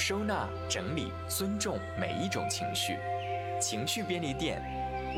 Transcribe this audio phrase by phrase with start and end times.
[0.00, 2.96] 收纳、整理、尊重每一种情绪。
[3.60, 4.58] 情绪便利店，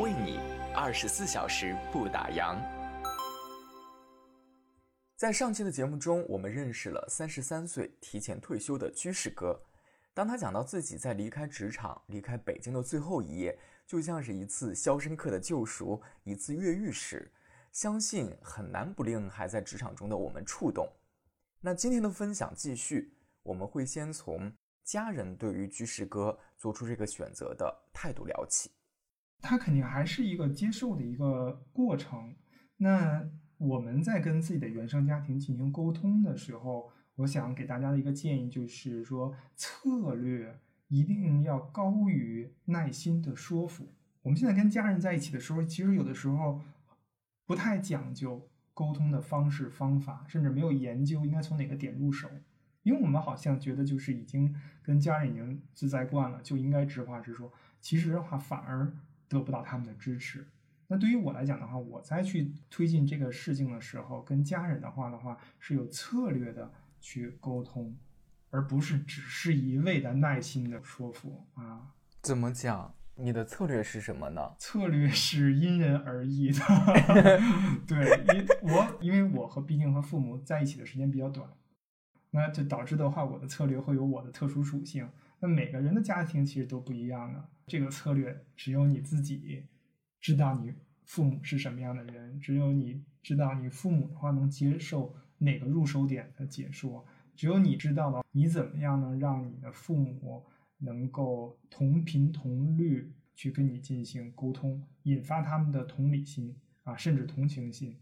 [0.01, 0.41] 为你
[0.75, 2.58] 二十四小时不打烊。
[5.14, 9.56] 在上期的节目中，我们认识了三十三岁提前退休的居士哥。
[10.13, 13.56] 当他讲到自己在离开职场、离开北京的最后一夜，
[13.87, 17.30] 就像是一次《肖申克的救赎》、一次越狱时，
[17.70, 20.88] 相信很难不令还在职场中的我们触动。
[21.60, 23.14] 那今天的分享继续，
[23.45, 24.52] 我们会先从
[24.84, 28.70] 家人对于居士哥做出这个选择的态度聊起。
[29.41, 32.34] 他肯定还是一个接受的一个过程。
[32.77, 43.93] 那我们在跟自己的原生家庭进行沟通的时候，我想给大家的一个建议就是说，策略一定要高于耐心的说服。
[44.23, 46.60] 我们现在跟家人在一起的时候，其实有的时候
[47.46, 52.29] 不太讲究沟通的方式方法，甚至没有研究应该从哪个点入手，
[52.83, 57.53] 因为我们好像觉得就是已经跟家人已经自在惯了，就应该直话直说。
[57.80, 58.93] 其实的话，反而
[59.29, 60.47] 得不到他们的支持。
[60.89, 66.72] 那对于我来讲的话，我在去推进这个事情的时候，跟家人的话的话是有策略的。
[67.05, 67.97] 去沟通，
[68.50, 71.91] 而不是只是一味的耐心的说服啊。
[72.20, 72.94] 怎么讲？
[73.17, 74.55] 你的策略是什么呢？
[74.56, 76.61] 策略是因人而异的。
[77.89, 81.50] 对，因我因为我和毕竟和父母在一起的时间比较短，
[82.33, 85.08] 那就导致的话，我的策略会有我的特殊属性。
[85.38, 89.64] 那每个人的家庭其实都不一样的，这个策略只有你自己
[90.20, 90.74] 知道，你
[91.05, 95.14] 父母是什么样的人，只有你知道你父母的话能接受。
[95.39, 98.24] 哪个入手点的解说，只有你知道了。
[98.30, 100.46] 你怎么样能让你的父母
[100.78, 107.98] 能够同频同律去跟你进行沟通，引发他们的同理心啊，甚至同情心，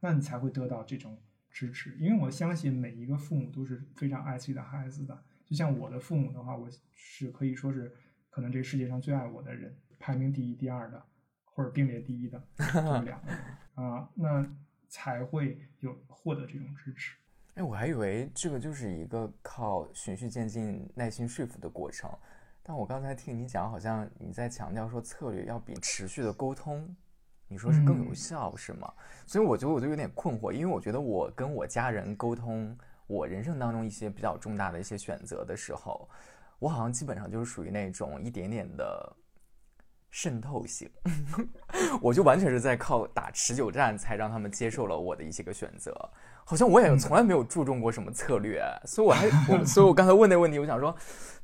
[0.00, 1.16] 那你才会得到这种
[1.50, 1.96] 支持。
[1.98, 5.22] 因为我相信每一个父母都是非常爱自己的孩子的。
[5.46, 7.92] 就像我的父母的话，我是可以说是
[8.30, 11.02] 可能这个世界上最爱我的人，排名第一、第二的，
[11.44, 12.42] 或者并列第一的
[12.72, 13.38] 这么两个人
[13.74, 14.08] 啊。
[14.14, 14.46] 那。
[14.92, 17.14] 才会有获得这种支持。
[17.54, 22.10] 哎，我还以为这个就是一个靠循序渐进、耐心说服的过程。
[22.60, 26.92] 但我刚才听你讲，好像你在强调说策略要比持续的沟通，
[27.52, 28.90] 你说是更有效，是吗？
[29.26, 32.74] 所以我觉得我就有点困惑，因为我觉得我跟我家人沟通
[33.08, 36.08] 我人生当中一些比较重大的一些选择的时候，
[36.60, 39.16] 我好像基本上就是属于那种一点点的。
[40.10, 40.88] 渗透性，
[42.02, 45.94] 我就完全是在靠打持久战才让他们接受了我的一些个选择，
[46.44, 50.94] 好像我也从来没有注重过什么策略，所以我还我 所以我刚才问那个问题，我想说，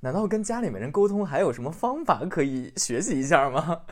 [0.01, 3.83] 难道跟家里面人沟通还有什么方法可以学习一下吗？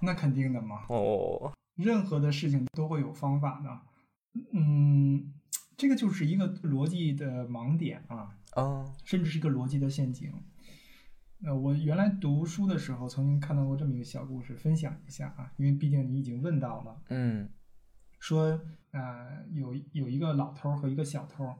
[0.00, 5.32] 那肯定的嘛，哦，任何的事情都会有方法的，嗯，
[5.76, 10.30] 这个就是一个逻辑的盲点啊，嗯，甚至是一个逻辑的陷阱。
[11.44, 17.48] 呃，我原来读书的时候曾经看到过这么一个小故事，分享一下啊，因为毕竟你已经问到了，嗯，
[18.18, 18.60] 说
[18.90, 21.54] 呃有有一个老头和一个小偷，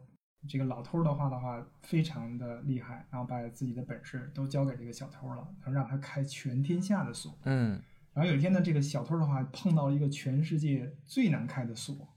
[0.49, 7.81] 这个老头的话的话非常的厉害，然后把自己的本事都交给这个小偷了，能让他开全天下的锁，嗯，
[8.15, 12.09] 然后有一天呢，这个小偷的话碰到了一个全世界最难开的锁，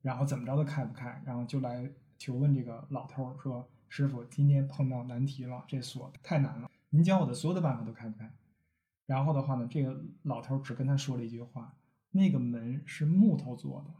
[0.00, 3.68] 然后怎么着都开不开，然后就来求问这个老头说。
[3.88, 8.32] 师傅，今天碰到难题了，这锁太难了，您教我的所有的办法都开不开。
[9.06, 11.76] 然后的话呢，这个老头只跟他说了一句话
[12.12, 13.94] ：“那个门是木头做的。”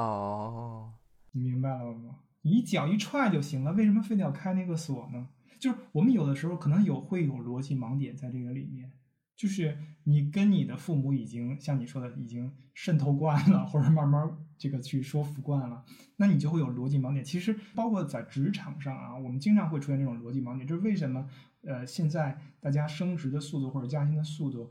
[0.00, 0.94] 哦，
[1.32, 2.20] 你明白了吗？
[2.42, 5.28] 一脚一踹就行了，为什么非得要开那个锁呢？
[5.60, 8.92] 就是我们有的时候可能有会有逻辑盲点在这个里面。
[9.36, 15.84] 就是你跟你的父母已经像你说的已经渗透惯了，或者慢慢这个去说服惯了，
[16.16, 17.24] 那你就会有逻辑盲点。
[17.24, 20.66] 其实包括在职场上啊，我们经常会出现这种逻辑盲点。
[20.66, 21.28] 就是为什么
[21.62, 24.70] 呃现在大家升职的速度或者加薪的速度，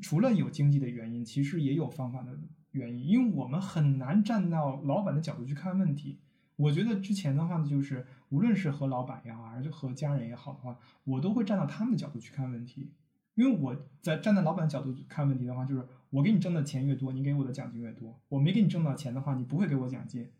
[0.00, 2.38] 除了有经济的原因，其实也有方法的
[2.72, 3.06] 原因。
[3.06, 6.18] 因为我们很难站到老板的角度去看问题。
[6.56, 12.92] 我觉得之前的话呢，就是无论是和老板也好，还是和家人也好的话，我都会站到他们的角度去看问题。
[13.34, 18.18] 因为我在站在老板的角度看问题的话，就是我给你挣的钱越多，你给我的奖金越多。
[18.30, 20.30] 我没给你挣到钱的话，你不会给我奖金。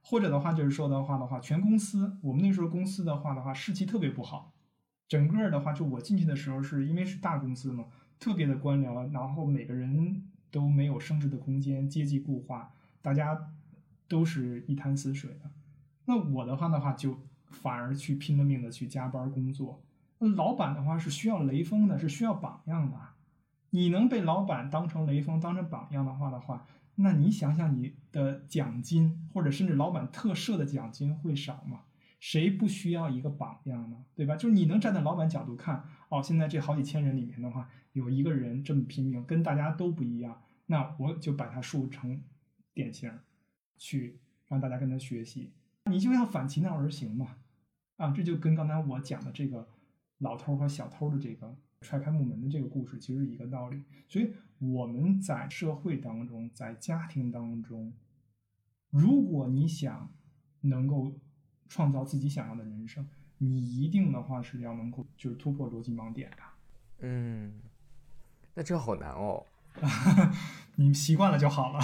[0.00, 4.54] 或者的话，就是说的话的话，全公司我们那时候公司的话的话，士气特别不好。
[5.06, 7.88] 整个的话，就我进去的时候，是因为是大公司嘛，
[8.18, 12.72] 特别的官僚，然后每个人都没有升职的空间，阶级固化，
[13.02, 13.52] 大家
[14.08, 15.50] 都是一潭死水的。
[16.06, 17.18] 那我的话的话，就
[17.50, 19.82] 反而去拼了命的去加班工作。
[20.20, 22.96] 那老板的话是需要雷锋的，是需要榜样的。
[23.74, 26.66] 你能被老板当成雷锋、当成榜样的话的话，
[26.96, 31.80] 那你想想你的奖金或者甚至老板特设的奖金会少吗？
[32.20, 34.04] 谁不需要一个榜样呢？
[34.14, 34.36] 对吧？
[34.36, 42.22] 就是你能站在老板角度看，哦，现在这好几千人里面的话，有一个人这么拼命，跟大家都不一样，那我就把他树成
[42.74, 43.10] 典型，
[43.78, 45.50] 去让大家跟他学习。
[45.90, 47.38] 你就要反其道而行嘛，
[47.96, 49.66] 啊，这就跟刚才我讲的这个
[50.18, 53.84] 老头和小偷的这个踹开木门的这个故事其实一个道理。
[54.08, 57.92] 所以我们在社会当中，在家庭当中，
[58.90, 60.10] 如果你想
[60.62, 61.12] 能够
[61.68, 63.06] 创造自己想要的人生，
[63.38, 66.36] 你一定的话是要能够就是突破逻辑盲点的。
[67.00, 67.60] 嗯，
[68.54, 69.44] 那这好难哦。
[70.76, 71.80] 你习惯了就好了。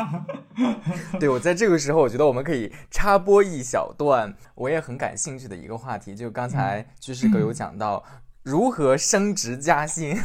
[1.20, 8.02] 对我在这个时候，我觉得我们可以插播一小段我也很感兴趣的一个话题，就刚才居士哥有讲到
[8.42, 10.16] 如何升职加薪，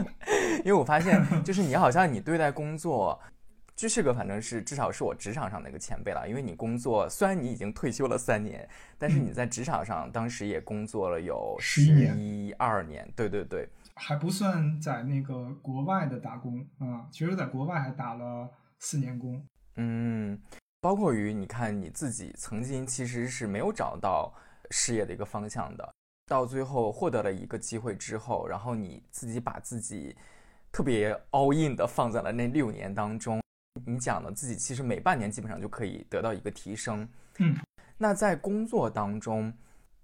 [0.64, 3.20] 因为我发现 就是你好像你对待工作，
[3.76, 13.68] 居士哥反正是至少是我职场上的一个前辈了，因为你工作虽然你已经退休了三年，但是你在职场上当时也工作了有十一二年，对对对。
[13.94, 18.48] 还不算在那个国外的打工啊，其实在国外还打了
[18.78, 19.44] 四年工。
[19.76, 20.40] 嗯，
[20.80, 24.32] 包括于你看你自己曾经其实是没有找到
[24.70, 25.94] 事业的一个方向的，
[26.28, 30.14] 到最后获得了一个机会之后，然后你自己把自己
[30.70, 33.40] 特别 all in 的放在了那六年当中。
[33.86, 37.08] 你讲的自己其实每半年基本上就可以得到一个提升。
[37.38, 37.56] 嗯，
[37.96, 39.52] 那在工作当中。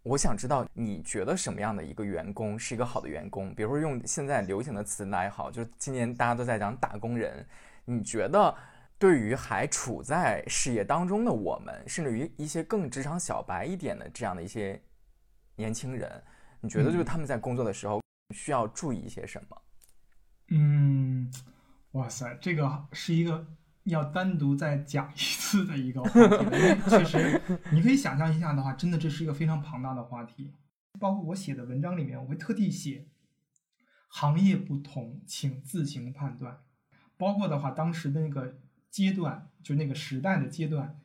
[0.07, 3.55] 我想知道你觉得什么样的一个员工是一个好的员工？
[3.55, 7.43] 比如说用现在流行的词来好，就是今年大家都在讲打工人。
[7.87, 8.55] 你觉得
[8.99, 14.79] 对于还处在事业当中的我们，甚至于一些更职场小白一点的这样的一些
[15.57, 16.23] 年轻人，
[16.61, 18.01] 你觉得就是他们在工作的时候
[18.35, 19.63] 需要注意一些什么？
[20.49, 21.33] 嗯，
[21.93, 23.47] 哇塞，这个是一个。
[23.85, 27.39] 要单独再讲一次的一个话题，因为确实，
[27.71, 30.55] 你可以想象一下的话，真的这是一个非常庞大的话题。
[30.99, 33.09] 包括我写的文章里面，我会特地写
[34.09, 36.61] 行业不同，请自行判断。
[37.19, 38.57] 包括的话，当时的那个
[38.91, 40.99] 阶段，就那个时代的阶段，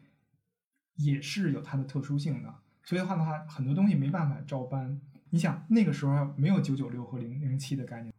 [0.96, 2.56] 也是有它的特殊性的。
[2.90, 5.00] 所以的话的话，很多东西没办法照搬。
[5.30, 8.12] 你想那个时候没有九九六和零零七的概念，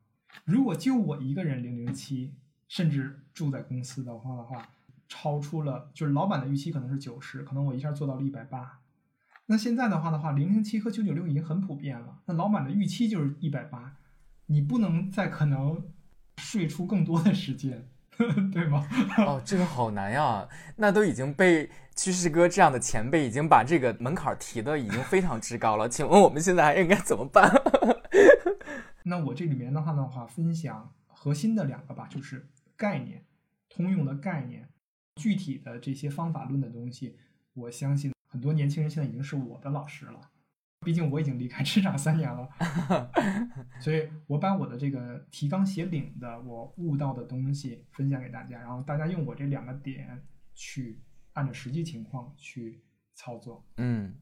[0.44, 2.32] 如果就我一个人零零七。
[2.68, 4.68] 甚至住在公司的话的话，
[5.08, 8.78] 超出了就是老板的预期可能是九十，可能我一下做到了一百八。
[9.46, 12.20] 那现在的话的话，零零七和九九六已经很普遍了。
[12.26, 13.96] 那老板的预期就是一百八，
[14.46, 15.82] 你不能再可能
[16.36, 17.89] 睡出更多的时间，
[18.52, 18.86] 对吗？
[19.26, 20.46] 哦，这个好难呀。
[20.76, 25.88] 那都已经被趋势哥这样的前辈已经把这个门槛提的已经非常之高了。
[25.88, 27.50] 请问我们现在还应该怎么办？
[29.04, 32.48] 那我这里面的话的话，分享核心的两个吧，就是。
[32.76, 33.22] 概念，
[33.68, 34.66] 通用的概念，
[35.16, 37.18] 具体的这些方法论的东西，
[37.52, 40.29] 我相信很多年轻人现在已经是我的老师了。
[40.84, 42.48] 毕竟我已经离开职场三年了，
[43.80, 50.22] 所以我把我的这个提纲挈领的我悟到的东西分享给大家，然后大家用我这两个点
[50.54, 50.98] 去
[51.34, 52.82] 按照实际情况去
[53.14, 53.66] 操作。
[53.76, 54.14] 嗯，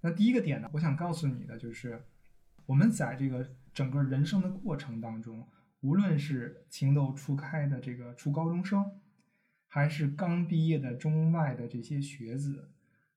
[0.00, 2.04] 那第一个点呢，我想告诉你的就是，
[2.66, 5.48] 我们在这个整个人生的过程当中。
[5.82, 9.00] 无论是情窦初开的这个初高中生，
[9.66, 12.70] 还是刚毕业的中外的这些学子，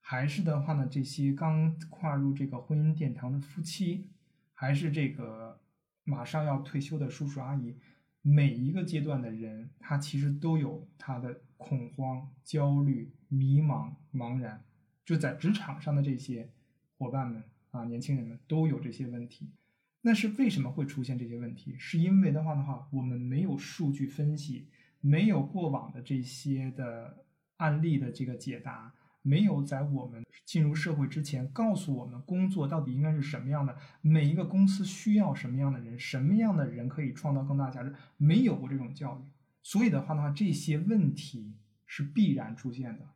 [0.06, 4.10] 还是的话呢，这些刚跨入这个婚姻殿堂的夫妻，
[4.54, 5.62] 还是这个
[6.04, 7.78] 马上要退休的叔叔阿姨，
[8.22, 14.62] 每一个阶段的人，他其实都有他的恐慌、焦虑、迷茫、茫然。
[15.06, 16.50] 就在职场上的这些
[16.98, 19.54] 伙伴们啊，年轻人们都有这些问题。
[20.02, 21.76] 那是为什么会出现这些问题？
[21.80, 24.68] 是因为的话的话，我们没有数据分析，
[25.00, 27.26] 没有过往的这些的
[27.58, 39.32] 案例的这个解答，没有在我们进入社会之前告诉我们工作到底应该是什么样的，每一个公司需要什么样的人，什么样的人可以创造更大价值，没有过这种教育，
[39.64, 41.56] 所以的话的话，这些问题
[41.88, 43.08] 是必然出现的。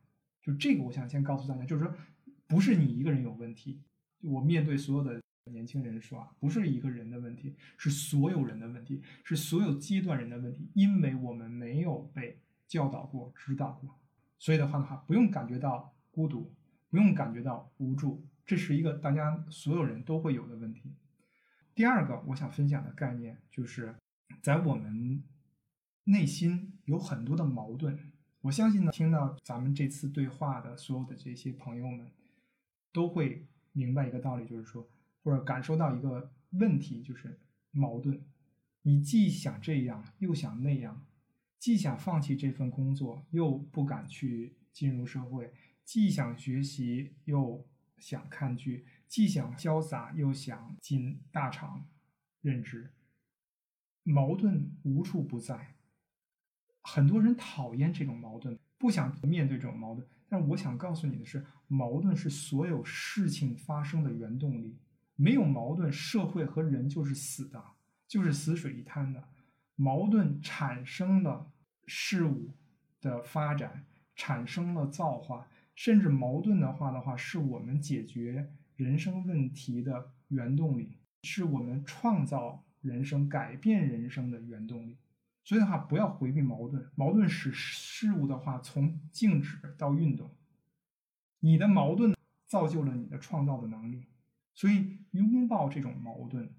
[0.42, 1.94] 就这个，我想先告诉大家，就是说，
[2.48, 3.80] 不是你一个人有问题，
[4.22, 5.20] 我面对所有的。
[5.50, 13.98] 年轻人说啊，不是一个人的问题，是所有人的问题，是所有阶段人的问题，因为我们没有被教导过、指导过，
[14.38, 16.52] 所以的话的话，不用感觉到孤独，
[16.90, 20.92] 不用感觉到无助，这是一个大家所有人都会有的问题。
[21.76, 23.94] 第二个，我想分享的概念就是，
[24.42, 25.22] 在我们
[26.02, 27.96] 内心有很多的矛盾。
[28.40, 32.10] 我相信呢，听到咱们这次对话的所有的这些朋友们，
[32.92, 34.88] 都会明白一个道理，就是说。
[35.22, 37.38] 或者感受到一个问题，就是
[37.70, 38.20] 矛盾。
[38.82, 41.04] 你既想这样，又想那样；
[41.60, 45.52] 既想放弃这份工作，又不敢去进入社会；
[45.88, 47.66] 既想学习，又
[47.96, 51.88] 想看剧，既想潇洒又想进大厂
[52.42, 52.92] 任职，
[54.02, 55.76] 矛盾无处不在。
[56.82, 60.06] 很多人讨厌这种矛盾，不想面对这种矛盾。
[60.28, 64.76] 但是我想告诉你的是，矛盾是所有事情发生的原动力。
[65.16, 67.64] 没有矛盾，社会和人就是死的，
[68.06, 69.26] 就是死水一滩的。
[69.74, 71.50] 矛盾产生了
[71.86, 72.50] 事物
[73.00, 75.48] 的发展，产生了造化，
[75.78, 84.96] 甚至矛盾的话的话，是我们解决人生问题的原动力，是我们创造人生、改变人生的原动力。
[85.44, 90.34] 所以的话，不要回避矛盾，矛盾使事物的话从静止到运动。
[91.38, 92.12] 你的矛盾
[92.48, 94.06] 造就了你的创造的能力。
[94.56, 96.50] 所以，拥抱这种矛盾，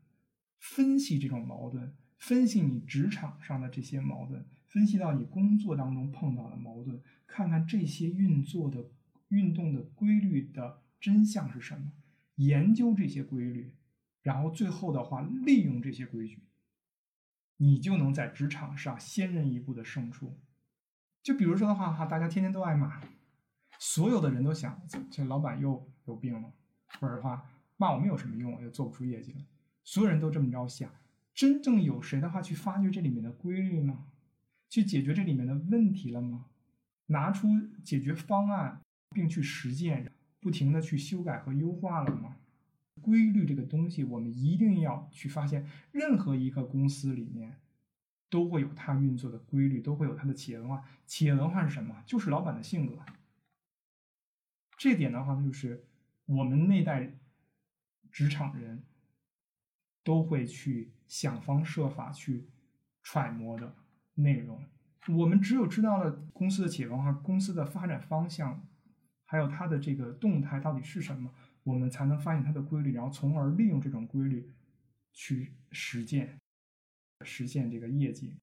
[0.59, 8.85] 分析这种矛盾，分析你职场上的这些矛盾，分析到你工作当中碰到的矛盾，看看这些运作的
[9.29, 11.91] 运动的规律的真相是什么，
[12.35, 13.73] 研究这些规律，
[14.21, 16.43] 然后最后的话利用这些规矩，
[17.57, 20.37] 你就能在职场上先人一步的胜出。
[21.23, 23.01] 就比如说的话哈，大家天天都挨骂，
[23.79, 26.53] 所有的人都想这老板又有病了，
[26.99, 27.49] 或者的话。
[27.81, 28.61] 骂我们有什么用？
[28.61, 29.39] 又做不出业绩了。
[29.85, 30.91] 所有人都这么着想，
[31.33, 34.07] 真正有谁的话去发掘这里面的规律吗？
[34.67, 36.47] 去解决这里面的问题了吗？
[37.05, 37.47] 拿出
[37.81, 38.81] 解决方案，
[39.11, 42.37] 并去实践，不停的去修改和优化了吗？
[43.01, 45.67] 规律这个东西，我们一定要去发现。
[45.91, 47.59] 任何一个公司里面，
[48.29, 50.83] 都会有它运作的规律，都会有它的企业文化。
[51.05, 52.03] 企业文化是什么？
[52.05, 52.97] 就是老板的性格。
[54.77, 55.85] 这点的话，就是
[56.25, 57.13] 我们那代。
[58.11, 58.81] 职场人
[60.03, 62.47] 都会去想方设法去
[63.03, 63.75] 揣摩的
[64.15, 64.63] 内容。
[65.09, 68.67] 我们只有知道了公司的企业文化、公司的发展方向，
[69.31, 71.31] 还有它的这个动态到底是什么，
[71.63, 74.49] 我们才能发现它的规律，然后从而利用这种规律
[75.13, 76.35] 去实践、
[77.23, 78.33] 实现这个业绩。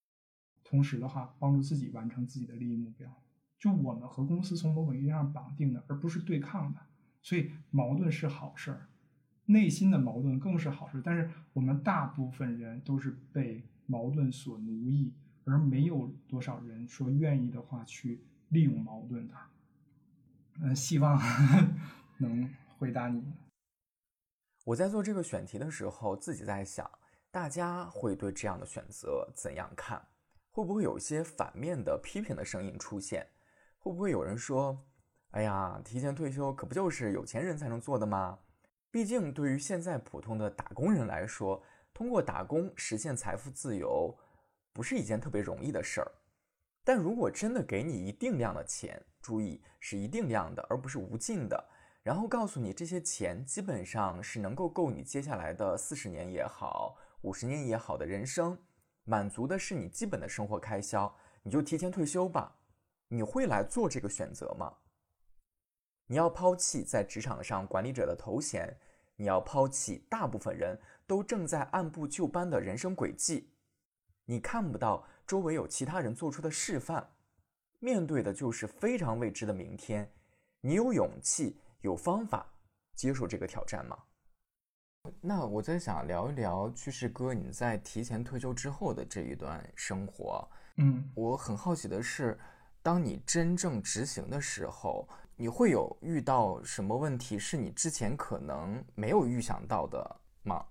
[0.63, 3.13] 同时的话，帮助自己完成自己的利益目标。
[3.59, 6.81] 就我们和公司从某种意义上绑定的，而不是对抗的。
[7.21, 8.87] 所以矛盾是好事儿。
[9.47, 15.13] 内心的矛盾更是好事，但是我们大部分人都是被矛盾所奴役，
[15.43, 19.35] 而没有多少人说愿意的话去利用矛盾的。
[20.63, 21.21] 嗯，希望
[22.19, 22.49] 能
[22.79, 23.23] 回答你。
[24.65, 26.91] 我在做这个选题的时候，自己在想，
[27.31, 30.05] 大家会对这样的选择怎样看？
[30.51, 33.27] 会不会有一些反面的批评的声音出现？
[33.79, 34.85] 会不会有人说
[35.33, 38.39] ：“哎呀，提前退休可不就是有钱人才能做的吗？”
[38.91, 44.17] 毕竟，对于现在普通的打工人来说，通过打工实现财富自由，
[44.73, 46.11] 不是一件特别容易的事儿。
[46.87, 51.69] 但如果真的给你一定量的钱，注意是一定量的，而不是无尽的，
[52.01, 58.57] 然后告诉你这些钱基本上是能够够你接下来的四十年也好，五十年也好的人生，
[59.03, 61.13] 满足的是你基本的生活开销，
[61.43, 62.57] 你就提前退休吧。
[63.09, 64.73] 你会来做这个选择吗？
[66.07, 68.79] 你要抛弃在职场上管理者的头衔，
[69.17, 73.51] 你要抛弃大部分人都正在按部就班的人生轨迹，
[74.27, 77.11] 你看不到周围有其他人做出的示范，
[77.79, 80.11] 面对的就是非常未知的明天。
[80.61, 82.47] 你有勇气、有方法
[82.95, 83.99] 接受这个挑战吗？
[85.21, 90.49] 那我在想聊一聊趋势哥你在提前退休之后的这一段生活。
[90.77, 92.39] 嗯，我很好奇的是，
[92.83, 95.09] 当你真正执行的时候。
[95.39, 100.65] 你会有遇到什么问题是你之前可能没有预想到的吗？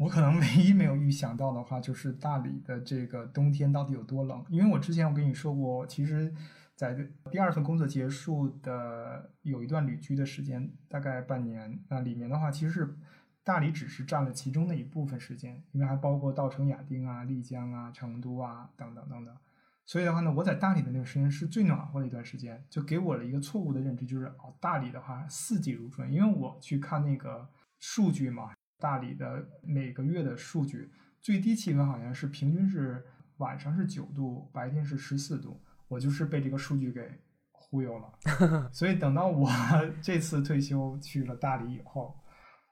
[0.00, 4.42] 我可能唯一没有预想到的话，就是大理的这个冬天到底有多冷。
[4.48, 6.34] 因为我之前我跟你说过，其实，
[6.74, 6.96] 在
[7.30, 11.78] 第二份工作结束的有一段旅居的时间，大概半年。
[11.90, 12.96] 那里面的话，其实是
[13.44, 19.36] 大理只是占了其中的一部分时间，因为还包括稻城亚丁啊、丽江啊、成都啊等等等等。
[19.84, 26.10] 所以的话呢，我在大理的那个时间是最暖和的一段时间，就给我了一个错误的认知，就是哦，大理的话四季如春。
[26.10, 27.46] 因为我去看那个
[27.78, 33.04] 数据嘛，大理的每个月的数据，最低气温好像是平均是
[33.36, 35.60] 晚上是九度，白天是十四度。
[35.86, 37.10] 我就是被这个数据给
[37.50, 38.70] 忽悠了。
[38.72, 39.50] 所以等到我
[40.00, 42.14] 这次退休去了大理以后，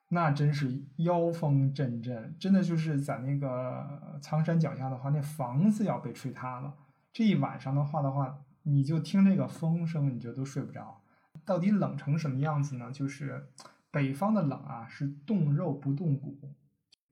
[0.08, 6.72] 那真是妖风阵阵，真的就是在那个苍山脚下的话，那房子要被吹塌了。
[7.12, 11.02] 这一晚上的话的话，你就听这个风声，你就都睡不着。
[11.44, 12.92] 到底冷成什么样子呢？
[12.92, 13.48] 就是
[13.90, 16.54] 北方的冷啊，是冻肉不冻骨，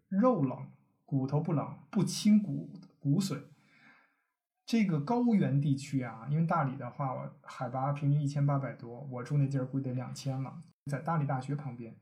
[0.09, 0.71] 肉冷，
[1.04, 3.40] 骨头不冷，不侵骨骨髓。
[4.64, 10.61] 这个高原地区啊，因为大理的话，海拔平均一千八百多，我住那地儿估计得两千了。
[10.90, 11.97] 在大理大学旁边，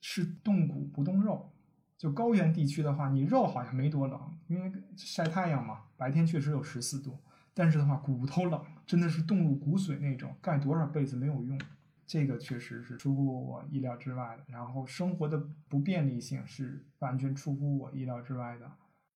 [0.00, 1.52] 是冻骨不动肉。
[1.98, 7.18] 就高原地区的话，你肉好像没多冷，因为晒太阳嘛，白天确实有十四度，
[7.52, 11.60] 但是的话骨头冷，真的是冻入骨髓那种，盖多少被子没有用。
[12.10, 14.42] 这个确实是出乎我意料之外的。
[14.48, 15.38] 然后生活的
[15.68, 18.68] 不便利性是完全出乎我意料之外的。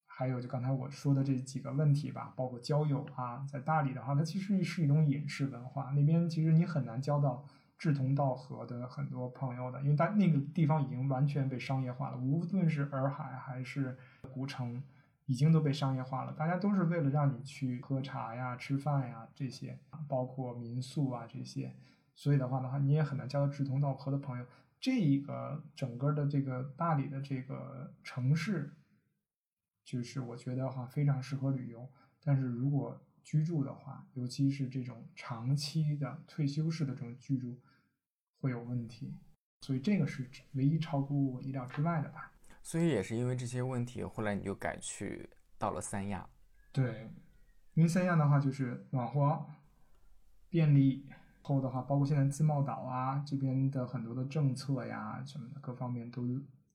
[0.06, 7.44] 还有就刚才我说的这几个问题吧，包括交友啊，在大理的话，它其实是一种隐士文化，那边其实你很难交到。
[7.76, 13.98] 志同道合的很多朋友的，因为它那个地方已经完全被商业化了，无论是洱海还是
[14.32, 14.80] 古城，
[15.26, 16.32] 已经都被商业化了。
[16.32, 19.76] 大家都是为了让你去喝茶呀、吃饭呀这些，
[20.08, 21.74] 包括民宿啊这些。
[22.14, 24.46] 所以的话的话，你也很难交到志同道合的朋友。
[24.80, 28.74] 这一个整个的这个大理的这个城市，
[29.84, 31.88] 就是我觉得话非常适合旅游，
[32.22, 37.60] 但是如果居住的话，尤其是这种长期的退休式的这种居住。
[38.40, 39.16] 会有问题，
[39.62, 42.30] 所以这个是唯一超乎我意料之外的吧。
[42.62, 46.28] 所以也是因为这些问题，后来你就改去到了三亚。
[46.70, 47.10] 对，
[47.72, 49.46] 因为三亚的话就是暖和、
[50.50, 51.08] 便利，
[51.44, 56.22] 后的话包括现在自贸岛啊这边的很多的政策呀什么的，各方面都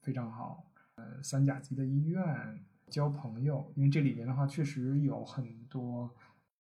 [0.01, 0.71] 非常好。
[0.95, 6.13] 呃，三甲级的医院，交朋友，因为这里面的话确实有很多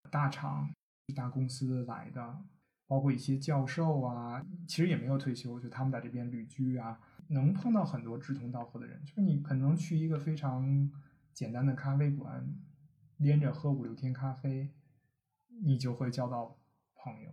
[0.09, 0.67] 大厂、
[1.15, 2.41] 大公司来的。
[2.87, 9.01] 包括一些教授啊，其实也没有退休，就他们在这边旅居啊，能碰到很多志同道合的人。
[9.05, 10.91] 就是你可能去一个非常
[11.33, 12.45] 简单的咖啡馆，
[13.15, 14.71] 连着喝五六天咖啡，
[15.63, 16.57] 你就会交到
[16.95, 17.31] 朋友。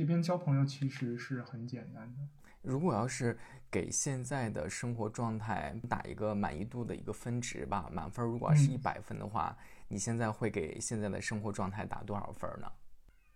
[0.00, 2.26] 这边交朋友其实是很简单的。
[2.62, 3.38] 如果要是
[3.70, 9.54] 给现在的生活状态打一个满意度的一个分值吧，满分如果是一百分的话，
[9.88, 12.72] 你现在会给现在的生活状态打多少分呢？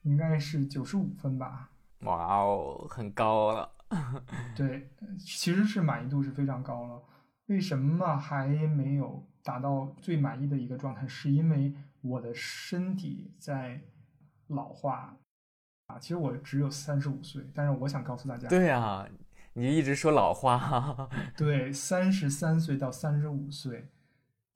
[0.04, 1.70] 应该是九十五分吧。
[1.98, 3.70] 哇哦，很高了。
[4.56, 7.02] 对，其实是满意度是非常高了。
[7.48, 11.06] 为什么还没有达到最满意的一个状态？
[11.06, 13.82] 是因为我的身体在
[14.46, 15.18] 老化
[15.86, 15.98] 啊。
[15.98, 19.06] 其实我只有三十五岁，但是我想告诉大家，对啊，
[19.52, 21.08] 你一直说老化。
[21.36, 23.88] 对，三十三岁到三十五岁。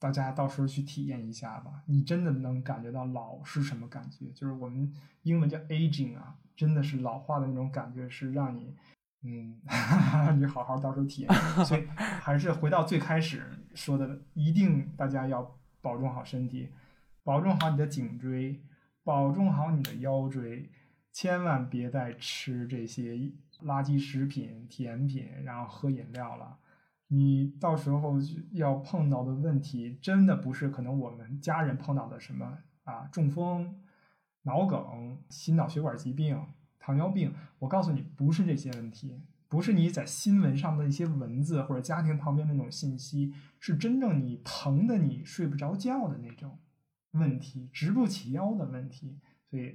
[0.00, 4.30] 大家到时候去体验一下吧，你真的能感觉到老是什么感觉？
[4.30, 8.76] 就是我们英文叫 aging 啊，真的是老化的那种感觉，是让你，
[9.24, 9.60] 嗯，
[10.38, 11.64] 你好好到时候体验。
[11.64, 13.42] 所以还是回到最开始
[13.74, 16.68] 说的，一定大家要保重好身体，
[17.24, 18.62] 保重好你的颈椎，
[19.02, 20.70] 保重好你的腰椎，
[21.20, 23.16] 千万别再吃这些
[23.64, 26.58] 垃圾食品、甜品，然后喝饮料了。
[27.08, 28.14] 你到时候
[28.52, 33.82] 要碰到的问题，真的不是可能我们家人碰到的什么啊，中风、
[34.42, 36.40] 脑梗、心脑血管疾病、
[36.78, 37.34] 糖尿病。
[37.58, 46.60] 我告诉你，不是这些问题，不是你在新闻上的一些文字或者家庭旁边那种信息，是真正你疼的你睡不着觉的那种
[47.10, 49.18] 问题，直不起腰的问题。
[49.50, 49.74] 所以，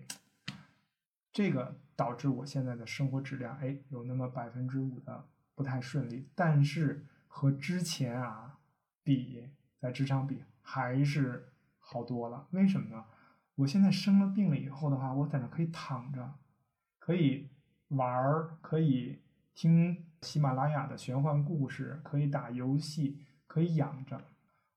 [1.34, 7.06] 这个导致我现在的生活质量，哎，有那么百分之五的不太顺利，但是。
[7.36, 8.60] 和之前啊
[9.04, 12.48] 比，在职场比还是好多了。
[12.52, 13.06] 为什么呢？
[13.56, 16.36] 我现在生了病了以后的话，我在那可以躺着，
[17.00, 17.50] 可以
[17.88, 19.24] 玩儿，可以
[19.56, 24.22] 听喜马拉雅的玄幻故事，可以打游戏，可以养着。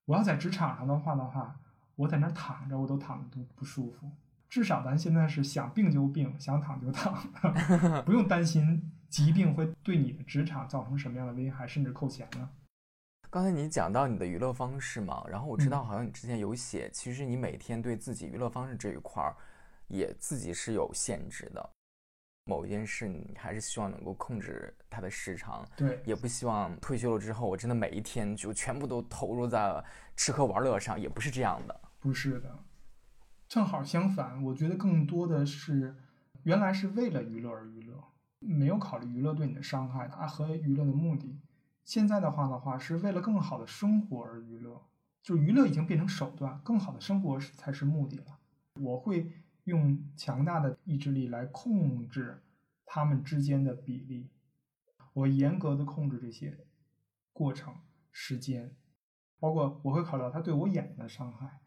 [0.06, 1.60] 我要在职场上的话的话，
[1.96, 4.10] 我在那躺着，我都躺着都不舒服。
[4.56, 7.14] 至少咱现在是想病就病，想躺就躺，
[8.06, 8.90] 不用担心。
[9.10, 12.48] 疾病会对你的职场造成什么样的危害，甚至扣钱呢？
[13.28, 19.36] 刚才你讲到你的娱乐方式嘛，然后我知道好像你之前有写，其实你每天对自己娱乐方式这一块儿，
[19.88, 21.70] 也自己是有限制的。
[22.46, 29.84] 某一件事你还是希望能够控制它的时长，对，也不希望退休了之后我真的每一天就全部都投入在
[30.16, 31.80] 吃喝玩乐上，也不是这样的。
[32.00, 32.58] 不是的，
[33.48, 35.96] 正好相反，我觉得更多的是
[36.42, 38.02] 原来是为了娱乐而娱乐。
[38.40, 41.40] 没有考虑娱乐对你的伤害啊和娱乐的目的，
[41.84, 44.86] 现在的话的话是为了更好的生活而娱乐，
[45.22, 48.38] 就娱乐已经变成手段，更好的生活才是目的了。
[48.80, 49.32] 我会
[49.64, 52.42] 用强大的意志力来控制
[52.84, 54.28] 他们之间的比例，
[55.14, 56.58] 我严格的控制这些
[57.32, 57.74] 过程、
[58.12, 58.76] 时间，
[59.40, 61.58] 包括我会考虑到他对我眼睛的伤害，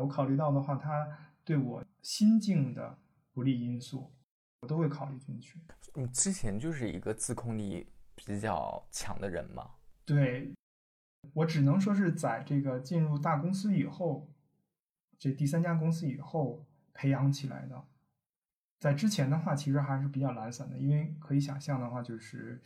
[0.00, 1.06] 我考虑到的话他
[1.44, 2.98] 对我心境的
[3.32, 4.12] 不利因素。
[4.62, 5.58] 我都会考虑进去。
[5.92, 9.68] 你之前就是一个自控力比较强的人吗？
[10.04, 10.54] 对，
[11.32, 14.30] 我只能说是在这个进入大公司以后，
[15.18, 17.84] 这第三家公司以后培养起来的。
[18.78, 22.62] 在之前的话，其实还是比较懒散的，因为可以想象的话，就是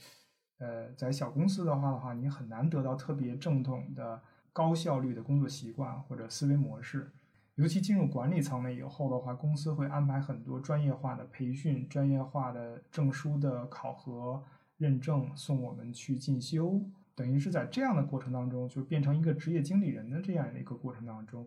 [0.58, 4.22] 呃，在小公司的话的话，你很难得到特别正统的
[4.56, 7.12] 高效率的工作习惯或者思维模式。
[7.56, 14.42] 尤其进入管理层面以后的话，公司会安排很多专业化的培训、专业化的证书的考核、
[14.78, 16.80] 认证，送我们去进修。
[17.14, 21.46] 等于是在这样的过程当中，就变成一个职业经理人的这样的一个过程当中，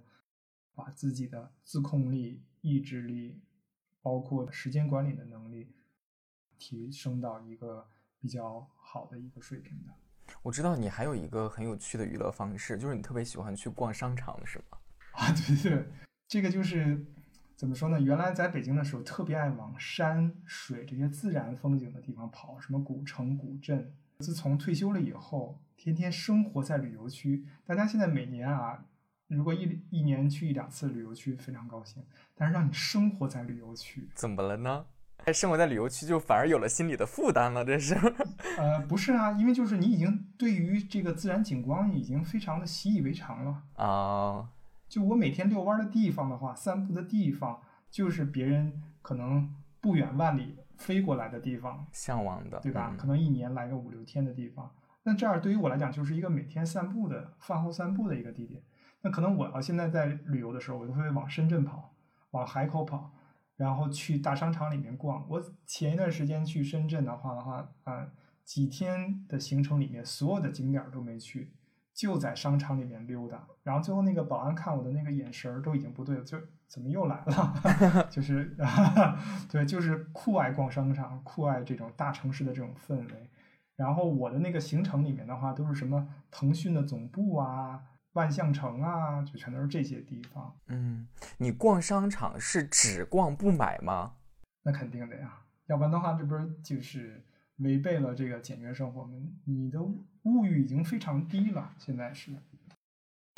[0.76, 3.42] 把自己的自控力、意志力，
[4.04, 5.74] 包括时间管理的能力，
[6.60, 7.88] 提升到一个
[8.20, 9.94] 比较好的一个水平的。
[10.42, 14.78] 我知道你还有一个很有趣的娱乐方式，就是你特别喜欢去逛商场，是吗？
[15.14, 15.86] 啊，对对对，
[16.28, 17.06] 这个就是
[17.56, 18.00] 怎么说呢？
[18.00, 23.94] 原来在北京的时候，特别爱往山水这些自然风景的地方跑，什么古城、古镇。
[24.20, 27.46] 自从退休了以后，天天生活在旅游区。
[27.66, 28.86] 大家现在每年啊，
[29.28, 32.04] 如果一一年去一两次旅游区，非常高兴。
[32.36, 34.86] 但是让你生活在旅游区，怎么了呢？
[35.34, 37.96] 生活在旅游区就反而有了心理的负担了，这是？
[38.58, 44.50] 呃，不是啊，因为就是你已经对于这个自然景观已经非常的习以为常了啊。
[44.88, 52.96] 就我每天遛弯的地方的话，散步的地方，就是别人可能不远万里飞过来的地方，向往的，对吧？
[52.98, 54.72] 可能一年来个五六天的地方，
[55.04, 58.64] 那这儿对于我来讲就是一个每天散步的饭后散步的一个地点。
[59.02, 61.94] 那可能我要现在在旅游的时候，我就会往深圳跑，
[62.32, 63.12] 往海口跑，
[63.60, 65.28] 然后去大商场里面逛。
[65.28, 68.08] 我前一段时间去深圳的话的话，啊，
[68.46, 71.52] 几天的行程里面所有的景点都没去。
[71.94, 78.08] 就在商场里面溜达，然后最后那个保安看我的那个眼神儿都已经不对了，就怎么又来了？
[78.10, 78.56] 就是，
[79.52, 83.30] 对，就是酷爱逛商场，酷爱这种大城市的这种氛围。
[83.76, 87.82] 然后我的那个行程里面的话，都是什么腾讯的总部啊、
[88.14, 90.58] 万象城啊，就全都是这些地方。
[90.68, 94.16] 嗯，你逛商场是只逛不买吗？
[94.64, 97.24] 那肯定的呀，要不然的话，这不是就是。
[97.60, 99.18] 违背了这个简约生活吗？
[99.44, 101.74] 你的物欲已经非常低了。
[101.78, 102.32] 现在是，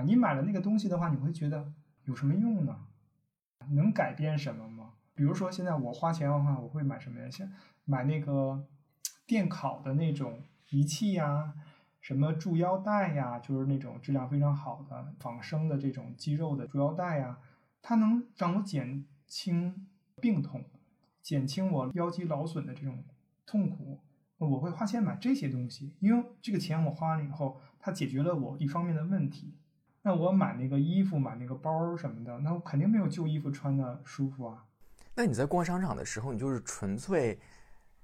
[0.06, 2.86] 你买了那个东西的话，你会觉得有什么用呢？
[3.72, 4.92] 能改变什么吗？
[5.16, 7.28] 比如说，现在我花钱的话，我会买什么呀？
[7.32, 7.52] 像
[7.84, 8.64] 买那个
[9.26, 11.56] 电烤的那种仪器呀，
[12.02, 17.38] 什么助腰带呀，就是那种质量非常好的仿生的这种肌肉的束腰带呀，
[17.82, 19.88] 它能让我减轻
[20.20, 20.66] 病痛，
[21.22, 23.04] 减轻我腰肌劳损的这种
[23.46, 24.00] 痛苦。
[24.40, 29.54] 我会花钱买这些东西，因为这个钱我花了以后，它解决了我一方面的问题。
[30.02, 34.66] 那我买那个衣服、买那个包什么的，那我肯定没有旧衣服穿的舒服啊。
[35.14, 37.40] 那你在逛商场的时候，你就是纯粹。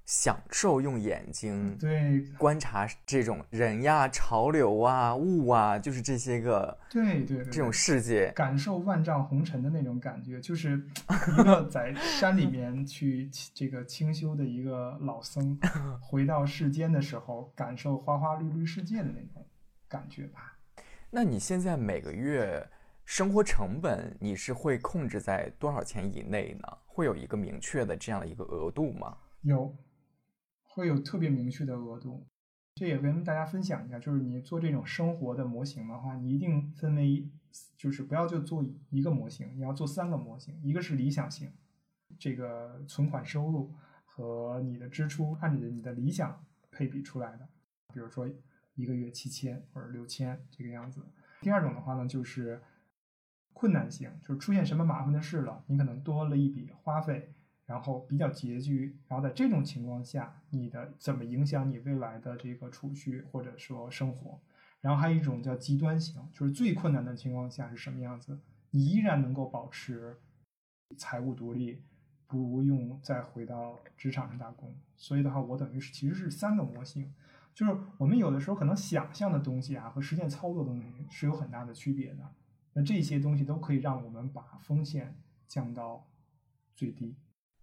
[0.08, 10.82] 享受用眼睛对观察这种人呀、潮流啊、物啊，就是这些个对对这种世界，感受万丈红尘的那种感觉，就是
[11.38, 15.58] 一个在山里面去这个清修的一个老僧，
[16.00, 19.46] 回到世间的时候，感受花花绿绿世界的那种
[19.86, 20.56] 感觉吧。
[21.10, 22.66] 那你现在每个月
[23.04, 26.78] 生活成本你是会控制在多少钱以内呢？
[26.86, 29.14] 会有一个明确的这样的一个额度吗？
[29.42, 29.76] 有。
[30.78, 32.24] 会有特别明确的额度，
[32.76, 37.28] 这也跟大家分享一下，就是你做这种生活的模型的话，你一定分为，
[37.76, 41.50] 就是不要就做一个模型，你要做三个模型，一个是理想型，
[42.16, 47.48] 这个存款收入和你的支出按着你的理想配比出来的，
[47.92, 48.30] 比如说
[48.76, 51.04] 一个月七千或者六千这个样子。
[51.40, 52.62] 第二种的话呢，就是
[53.52, 57.34] 困难型，就是出现什么麻烦的事了，你可能多了一笔花费。
[57.68, 64.40] 然后比较拮据，然后在这种情况下，你的怎么影响你未来的这个储蓄或者说生活？
[64.80, 68.40] 然后还有一种叫极端型，就是最困难的情况下是什么样子？
[68.70, 70.16] 你依然能够保持
[70.96, 71.82] 财务独立，
[72.26, 74.74] 不用再回到职场上打工。
[74.96, 77.12] 所以的话，我等于是其实是三个模型，
[77.54, 82.32] 就是我们有的时候可能想象的东西啊和实践操作的东西是有很大的区别的。
[82.72, 85.14] 那这些东西都可以让我们把风险
[85.46, 86.08] 降到
[86.74, 87.14] 最低。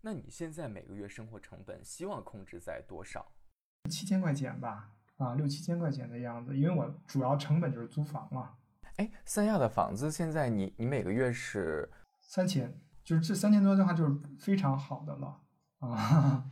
[0.06, 3.26] 那你现在每个月生活成本希望控制在多少？
[3.89, 8.54] 七千块钱吧，啊，六七千块钱的样子，因为我主要成本就是租房嘛。
[8.98, 11.91] 哎，三亚的房子现在你你每个月是
[12.22, 15.41] 三千，就是这三千多的话就是非常好的了
[15.80, 16.52] 啊。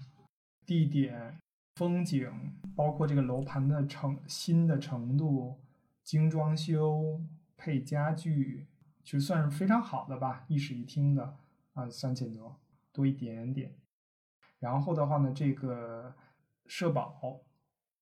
[0.66, 1.38] 地点、
[1.76, 5.62] 风景，包括这个楼盘的成新的程度、
[6.04, 7.22] 精装修、
[7.56, 8.66] 配家具，
[9.04, 11.38] 就算是非常好的吧，一室一厅的
[11.74, 12.60] 啊，三千多。
[12.94, 13.74] 多一点点，
[14.60, 16.14] 然后的话呢，这个
[16.68, 17.42] 社保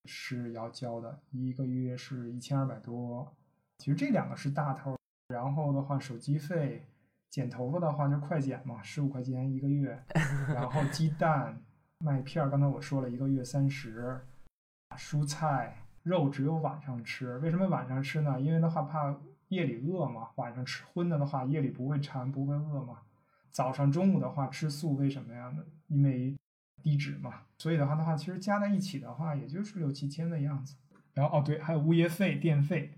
[0.06, 3.36] 是要交的，一个月是一千二百多。
[3.77, 4.95] 其实这两个是大头，
[5.30, 6.86] 然后的话，手机费、
[7.30, 10.04] 剪头发的话就快剪嘛，十五块钱一个月。
[10.54, 11.63] 然后鸡蛋、
[11.99, 14.19] 麦片，刚才我说了一个月三十。
[14.97, 17.38] 蔬菜、肉只有晚上吃。
[17.38, 18.41] 为什么晚上吃呢？
[18.41, 19.15] 因为的话怕
[19.47, 20.30] 夜里饿嘛。
[20.36, 22.99] 晚上吃荤的的话，夜里不会馋，不会饿嘛。
[23.52, 25.54] 早上、中午的话吃素，为什么呀？
[25.88, 26.36] 因为
[26.82, 27.42] 低脂嘛。
[27.58, 30.76] 所以的话的话，其实加在一起的话，也就是六七千的样子。
[31.14, 32.94] 然后哦对，还有物业费、电费。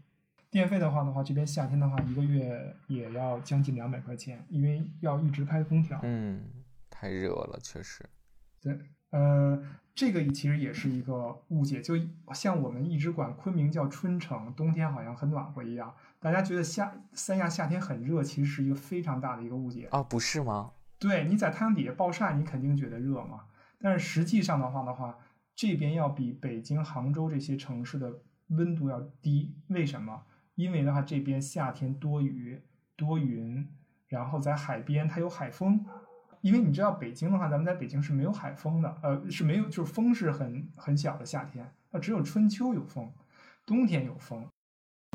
[0.50, 6.00] 电费的话的话，这边夏天的话，一个月也要将近两百块钱，因为要一直开空调。
[6.04, 6.44] 嗯，
[6.92, 8.08] 太热了，确实。
[8.62, 8.78] 对，
[9.13, 9.62] 呃，
[9.93, 11.93] 这个其实也是一个误解，就
[12.34, 15.93] 像我们一直管昆明叫春城，冬天好像很暖和一样。
[16.19, 20.71] 大家觉得夏三亚夏天很热，其实是一个非常大的一个误解啊，不是吗？
[20.97, 23.41] 对，你在太阳底下暴晒，你肯定觉得热嘛。
[23.80, 25.19] 但是实际上的话的话，
[25.56, 30.23] 这边要比北京、杭州这些城市的温度要低，为什么？
[30.56, 32.63] 因为的话，这边夏天多雨
[32.95, 33.67] 多云，
[34.08, 35.86] 然后在海边它有海风。
[36.43, 41.25] 因为你知道北京的话，咱们在北京是没有海风的，呃，是没有，就是风是很很小的。
[41.25, 43.10] 夏天那只有春秋有风，
[43.65, 44.45] 冬天有风。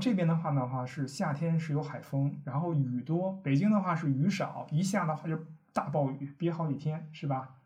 [0.02, 3.34] 这边的话的话是夏天是有海风，然后雨多。
[3.42, 5.38] 北京的话是雨少，一下的话就
[5.72, 7.56] 大暴雨，憋好几天，是吧？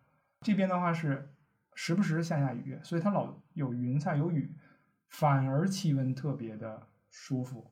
[0.41, 1.31] 这边的话是
[1.75, 4.55] 时不时下下雨，所以它老有云彩有雨，
[5.09, 6.89] 反而气温特别的。
[7.15, 7.71] 舒服，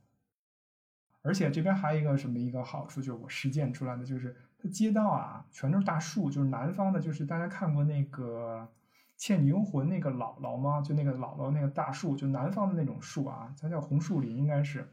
[1.23, 8.69] 而且这边还有一个什么一个好处，就是我实践出来的，就是它街道啊，全都是大树，就是南方的，就是大家看过那个
[9.17, 10.83] 《倩女幽魂》那个姥姥吗？
[10.83, 14.93] 就那个姥姥那个大树，就南方的那种树啊，它叫红树林，应该是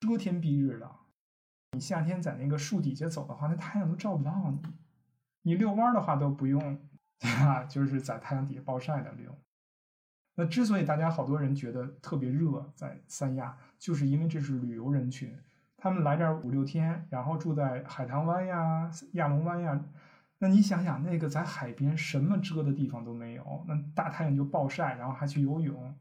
[0.00, 0.90] 遮天蔽日的。
[1.72, 4.62] 你夏天在那个树底下走的话，那太阳都照不到你。
[5.42, 6.80] 你遛弯的话都不用，
[7.40, 9.36] 啊，就是在太阳底下暴晒的遛。
[10.34, 15.38] 那之所以大家好多人觉得特别热，在三亚，就是因为这是旅游人群，
[15.82, 19.84] 他们来这儿五六天，然后住在海棠湾呀、亚龙湾呀。
[20.38, 25.92] 那你想想，那个在海边什么遮的地方都没有，那大太阳就暴晒，然后还去游泳，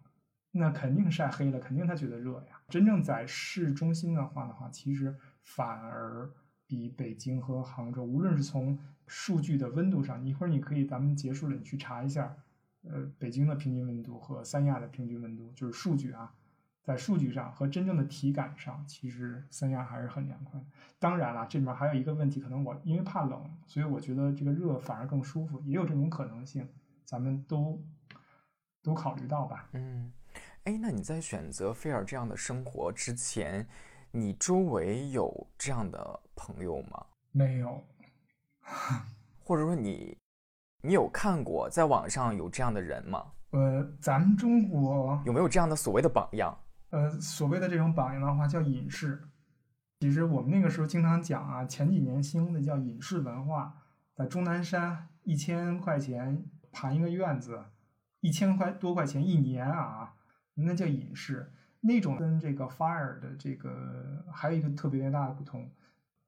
[0.52, 2.62] 那肯定晒黑了，肯定他觉得热呀。
[2.70, 6.30] 真正在市中心的话的话，其实反而
[6.68, 12.36] 比北京和杭州，无论是从数据的温度上，一会儿你可以咱们结束了，你去查一下。
[12.84, 16.32] 呃，北京的平均温度和三亚的平均温度，就是数据啊，
[16.84, 20.60] 在数据上和真正的体感上，其实三亚还是很凉快。
[21.00, 26.68] 当然了，这里面还有一个问题，可能我因为怕冷，所以我觉得这个热反而更舒服，也有这种可能性，
[27.06, 27.80] 咱们都
[28.82, 29.70] 都考虑到吧。
[29.74, 30.12] 嗯，
[30.64, 33.68] 哎，那你在选择菲尔这样的生活之前，
[34.12, 37.06] 你周围有这样的朋友吗？
[37.32, 37.84] 没有，
[39.44, 40.18] 或者说你？
[40.84, 43.32] 你有看过在网上有这样的人吗？
[43.52, 46.58] 呃，咱们中国有没有这样的所谓的榜样？
[46.92, 49.22] 呃，所谓的这种榜样的话叫隐士。
[50.00, 53.76] 其实我们那个时候经常讲啊，前几年兴的叫隐士文化，
[54.14, 57.66] 在终南山一千块钱盘一个院子，
[58.20, 60.14] 一千块多块钱一年啊，
[60.54, 61.52] 那叫隐士。
[61.82, 65.70] 那种跟这个 fire 的这个还有一个特别大的不同，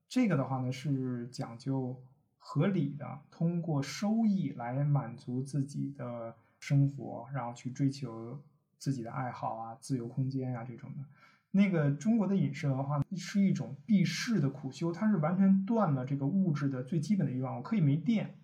[0.09, 2.03] 这个的话呢是讲究。
[2.45, 8.37] 合理的通过收益来满足自己的生活，然后去追求
[8.83, 11.05] 自己的爱好啊、自由空间啊这种的。
[11.51, 17.55] 那个中国的饮食文化是一种避世的苦修，它是完全断了这个物质的最基本的欲望。
[17.55, 18.35] 我可以没电，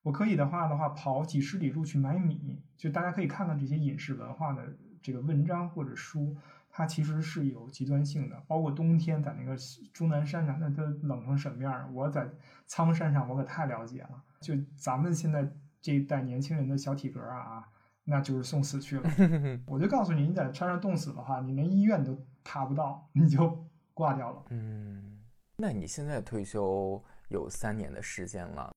[0.00, 2.62] 我可以的话的话跑几十里路去买米。
[2.78, 6.34] 就大家可以看看这些饮食文化的这个文章或者书。
[6.70, 9.54] 它其实是有极端性的，包括冬天在那个
[9.92, 11.94] 终南山上，那它冷成什么样？
[11.94, 12.30] 我在
[12.66, 14.22] 苍山上，我可太了解了。
[14.40, 17.66] 就咱们现在这一代年轻人的小体格啊，
[18.08, 19.10] 那就是送死去了。
[19.66, 24.44] 我就告诉你，你在山上冻死的话，你连医院都爬不到，你就挂掉了。
[24.50, 25.20] 嗯，
[25.56, 28.72] 那你现在退休有三年的时间了，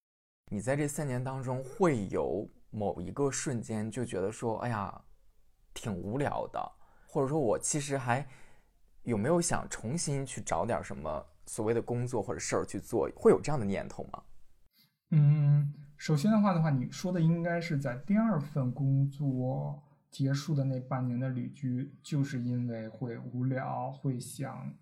[0.52, 5.02] 你在这三年当中会有某一个瞬间就觉得说，哎呀，
[5.74, 6.72] 挺无聊的。
[7.06, 8.28] 或者说，我其实还
[9.04, 13.10] 有没有想重新去找点什么所谓的工作或者事儿去做？
[13.16, 14.24] 会有这样的念头吗？
[15.10, 24.74] 嗯，首先的话的话，你说的应该是在第二份工作结束的那半年的旅居，就是因为会无聊，会想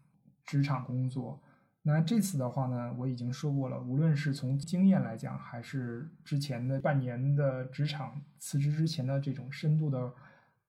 [0.45, 1.41] 职场工作。
[1.81, 10.13] 那这次的话呢，我已经说过了，无论是从经验来讲，还是之前的半年的职场辞职之前的这种深度的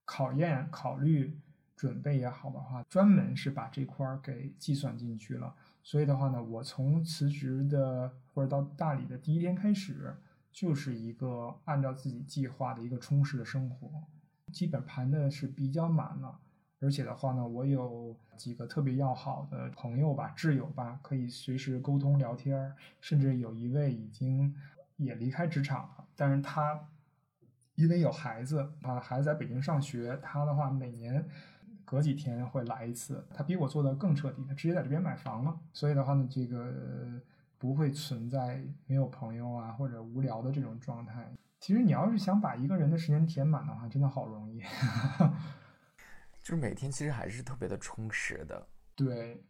[0.06, 1.38] 考验考虑。
[1.76, 5.54] 准备也好的话，专门是把这块儿给计算进去了。
[5.84, 10.12] 所以的话呢，我从辞职的或者到大理的第一天开始，
[10.58, 13.88] 就是一个按照自己计划的一个充实的生活，
[14.52, 16.36] 基本盘的是比较满了。
[16.80, 22.74] 而且的话呢，我有几个特别要好的朋友吧、挚友吧，可以随时沟通聊天儿。
[23.00, 24.52] 甚至有一位已经
[24.96, 26.88] 也离开职场了，但是他
[27.76, 31.24] 因为有孩子啊，孩子在北京上学，他的话每年
[31.84, 33.24] 隔几天会来一次。
[33.32, 35.56] 他比我做的更彻底，他直接在这边买房了。
[35.72, 37.20] 所以的话呢，这个
[37.58, 41.30] 不会存在没有朋友啊或者无聊的这种状态。
[41.60, 44.62] 其实你要是想把一个人的时间填满的话，真的好容易。
[46.42, 48.66] 就是每天其实还是特别的充实的。
[48.94, 49.42] 对，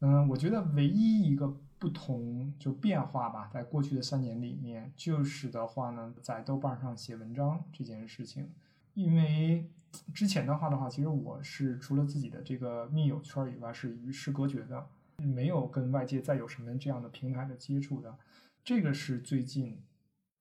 [0.00, 1.56] 嗯，我觉得唯一一个。
[1.82, 8.52] 不同就变化吧，在过去的三年里面，就是的话呢，在豆瓣上写文章这件事情，
[8.94, 9.68] 因为
[10.14, 14.86] 之前的话的话，其实我是除了自己的这个密友圈以外，是与世隔绝的，
[15.24, 18.18] 没有跟外界再有什么这样的平台的接触的。
[18.64, 19.82] 这个是最近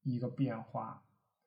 [0.04, 1.04] 一个变化，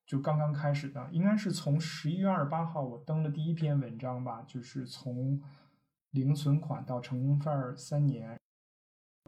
[0.06, 5.42] 就刚刚开始的，应该是从十一月二十八号我登的第一篇文章吧，就是从
[6.10, 8.38] 零存款到成功范儿三年。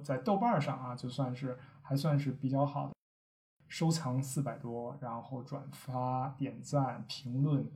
[0.05, 2.95] 在豆瓣上啊，就算是还算是比较好的，
[3.67, 7.67] 收藏四百多，然后转发、点赞、评论，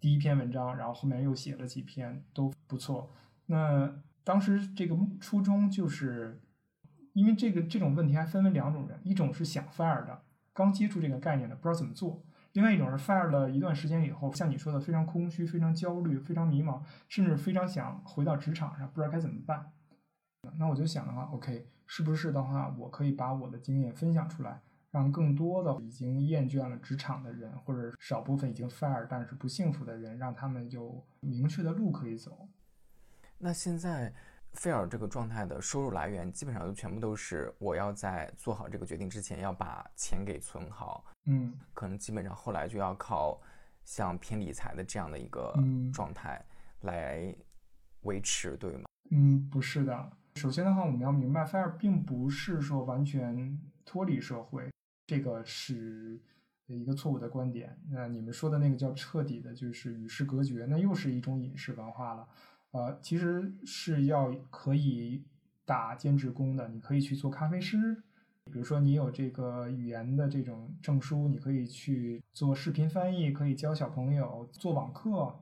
[0.00, 3.10] 第一篇文章，然后后面又写了几篇，都不错。
[3.46, 6.38] 那当时这个初衷就是，
[7.14, 10.20] 因为这个这种问题还分为两种人，一种是想 fire 的，
[10.52, 19.72] 刚接触这个概念的，不知道怎么做；另外一种是 fire 了一段时间以后，像你说的，非常空虚、非常焦虑、非常迷茫，甚至非常想回到职场上，不知道该怎么办。
[20.58, 24.60] 那我就想的话，OK，是不是的话，我可以把我的经验分享出来，
[24.90, 32.46] 让更多的已经厌倦了职场的人，或者少部分已经 fire 但是不幸福的人，让他们有明确的路可以走。
[33.38, 34.12] 那现在
[34.54, 41.04] fire 这个状态的收入来源，基本上就全部都是我要在做好这个决定之前要把钱给存好。
[41.26, 43.40] 嗯，可能基本上后来就要靠
[43.84, 45.54] 像偏理财的这样的一个
[45.92, 46.44] 状态
[46.80, 47.34] 来
[48.02, 48.84] 维持，对吗？
[49.10, 50.10] 嗯，不是的。
[50.34, 54.70] 首先的话，我们要明白，fire 并不是说完全脱离社会，
[55.06, 56.20] 这个是
[56.66, 57.78] 一个错误的观点。
[57.90, 62.28] 那你们说的那个叫彻底的，就是与世隔绝，那又是一种饮食文化了。
[62.70, 65.24] 呃，其实是要可以
[65.64, 68.02] 打兼职工的，你可以去做咖啡师，
[68.44, 75.40] 比如说你有这个语言的这种证书，你可以去做视频翻译，可以教小朋友做网课，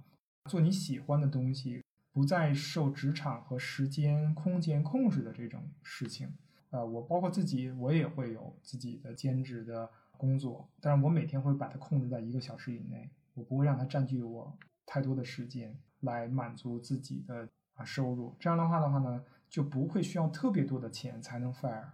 [0.51, 1.83] 做你喜欢的东西。
[2.13, 6.33] 不再受职场和时间、空间控制的这种事情，
[6.71, 18.35] 呃，我包括自己，我也会有自己的兼职的工作，但是我每天会把它控制在一个小时以内，我不会让它占据我太多的时间来满足自己的啊收入。
[18.39, 21.91] 这样的话的话呢，就不会需要特别多的钱才能 fire，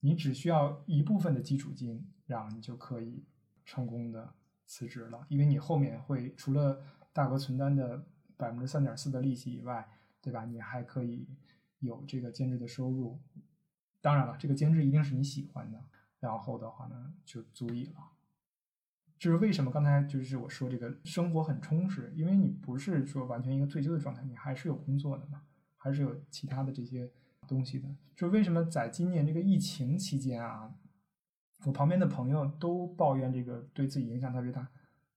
[0.00, 3.24] 你只需要一部分的基础金，然后你就可以
[3.64, 4.34] 成功的
[4.66, 8.04] 辞职了，因为你后面会除了大额存单的。
[8.38, 9.88] 百分之三点四的利息以外，
[10.20, 10.44] 对吧？
[10.44, 11.26] 你还可以
[11.80, 13.18] 有这个兼职的收入。
[14.00, 15.84] 当然了，这个兼职一定是你喜欢的，
[16.20, 17.94] 然后的话呢，就足以了。
[19.18, 19.70] 就是为什么？
[19.70, 25.42] 刚才就是我说这个生活很充实，因为你不是说完全一个退休的状态，你还是有工作的嘛，
[25.76, 27.10] 还是有其他的这些
[27.46, 27.88] 东西的。
[28.14, 30.72] 就为什么在今年这个疫情期间啊，
[31.66, 34.68] 我旁边的朋友都抱怨这个对自己影响特别大。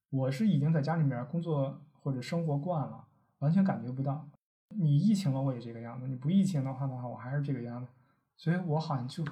[0.09, 3.07] 我是已经在家里面工作或者生活惯了。
[3.39, 4.29] 完全感觉不到，
[4.69, 7.91] 你疫情了我也这个样子，你不疫情的话的话，我还是这个样子，
[8.37, 9.25] 所以我好像就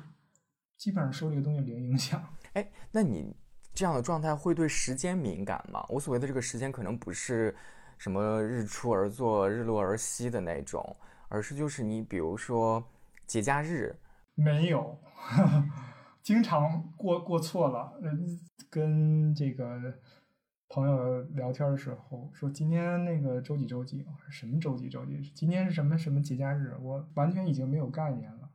[0.75, 2.19] 基本上受这个东西零影响。
[2.53, 3.35] 哎，那你
[3.73, 5.85] 这样的状态会对时间敏感吗？
[5.89, 7.55] 我所谓的这个时间，可能不是
[7.97, 10.95] 什么日出而作、日落而息的那种，
[11.27, 12.83] 而是就是你比如说
[13.25, 13.95] 节假日，
[14.35, 14.97] 没有，
[16.21, 17.93] 经常过过错了，
[18.69, 19.93] 跟这个。
[20.71, 24.05] 朋友聊天的时候说：“今天那个周几周几？
[24.29, 25.19] 什么周几周几？
[25.33, 26.77] 今天是什么什么节假日？
[26.79, 28.47] 我完全已经没有概念了。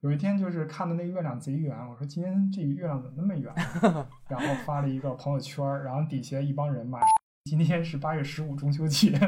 [0.00, 3.54] 有一天就是看的那个月亮贼圆，我说今天这月亮怎么那么圆？
[4.28, 7.00] 然后发了一个朋友圈，然后底下一帮人骂：
[7.44, 9.12] 今天是八月十五中秋节。”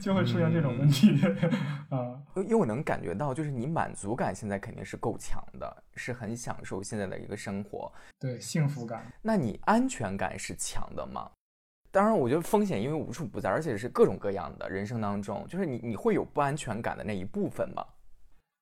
[0.00, 1.18] 就会出现这种问题
[1.88, 9.04] 啊，因为我能感觉到，就是你满足感现在肯定是够强的，是很享受现在的一个生活，对幸福感。
[9.22, 11.30] 那你安全感是强的吗？
[11.90, 14.68] 当然，我觉得风险因为无处不在，而且是各种各样的。
[14.68, 17.84] 人生当中，就是你你会有不安全感的那一部分吗？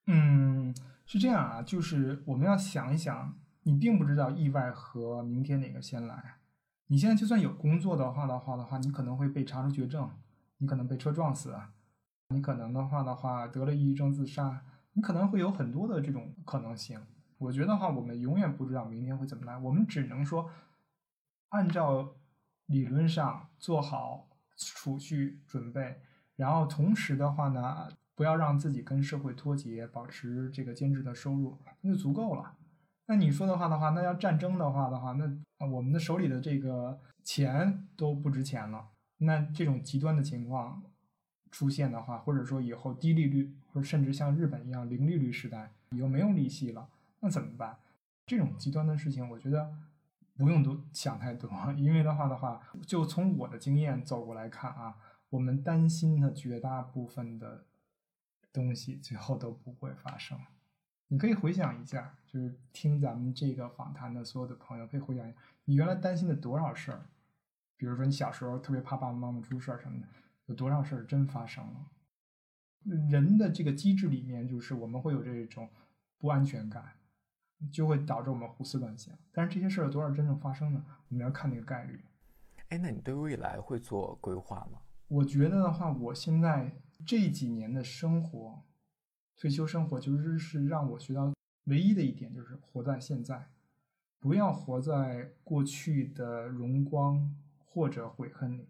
[0.07, 0.74] 嗯，
[1.12, 6.36] 是这样啊，就是我们要想一想，你并不知道意外和明天哪个先来。
[6.86, 10.10] 你现在就算有工作的话的话的话，你可能会被查出绝症。
[10.56, 11.54] 你可能被车撞死，
[12.30, 16.98] 你可能的话的话得了抑郁症自杀，你可能会有很多的这种可能性。
[17.36, 20.48] 我觉得话，我们永远不知道明天会怎么来，我们只能说
[21.50, 22.14] 按照
[22.64, 26.00] 理论上做好储蓄准备，
[26.36, 32.54] 然后同时的话呢，不要让自己跟社会脱节，保持这个兼职的收入，那就足够了。
[33.06, 38.88] 那你说的话的话，那要战争的话的话，那我们的手里的这个钱都不值钱了。
[39.18, 40.82] 那这种极端的情况
[41.50, 46.88] 出现的话，或者说以后低利率，或者甚至像日本一样零利率时代，以后没有利息了，
[47.20, 47.76] 那怎么办？
[48.26, 49.72] 这种极端的事情，我觉得
[50.36, 54.96] 不用多想太多，因为的话的话，就从我的经验走过来看啊，
[55.30, 57.64] 我们担心的绝大部分的
[58.53, 60.38] 东西，最后都不会发生。
[61.09, 67.07] 你可以回想一下，就是听咱们这个访谈的所有的朋友，可以回想一下，你原来担心的多少事儿。
[67.76, 70.07] 比如说，你小时候特别怕爸爸妈妈出事儿什么的，
[70.46, 71.90] 有多少事儿真发生了？
[73.11, 75.68] 人的这个机制里面，就是我们会有这种
[76.18, 76.96] 不安全感，
[77.70, 79.14] 就会导致我们胡思乱想。
[79.32, 80.84] 但是这些事儿有多少真正发生呢？
[81.09, 82.00] 我们要看那个概率。
[82.68, 84.80] 哎，那你对未来会做规划吗？
[85.09, 86.72] 我觉得的话，我现在
[87.07, 88.62] 这几年的生活，
[89.36, 91.32] 退休生活，就是是让我学到
[91.64, 93.48] 唯一的一点，就是活在现在，
[94.18, 97.36] 不要活在过去的荣光。
[97.74, 98.68] 或者悔恨里，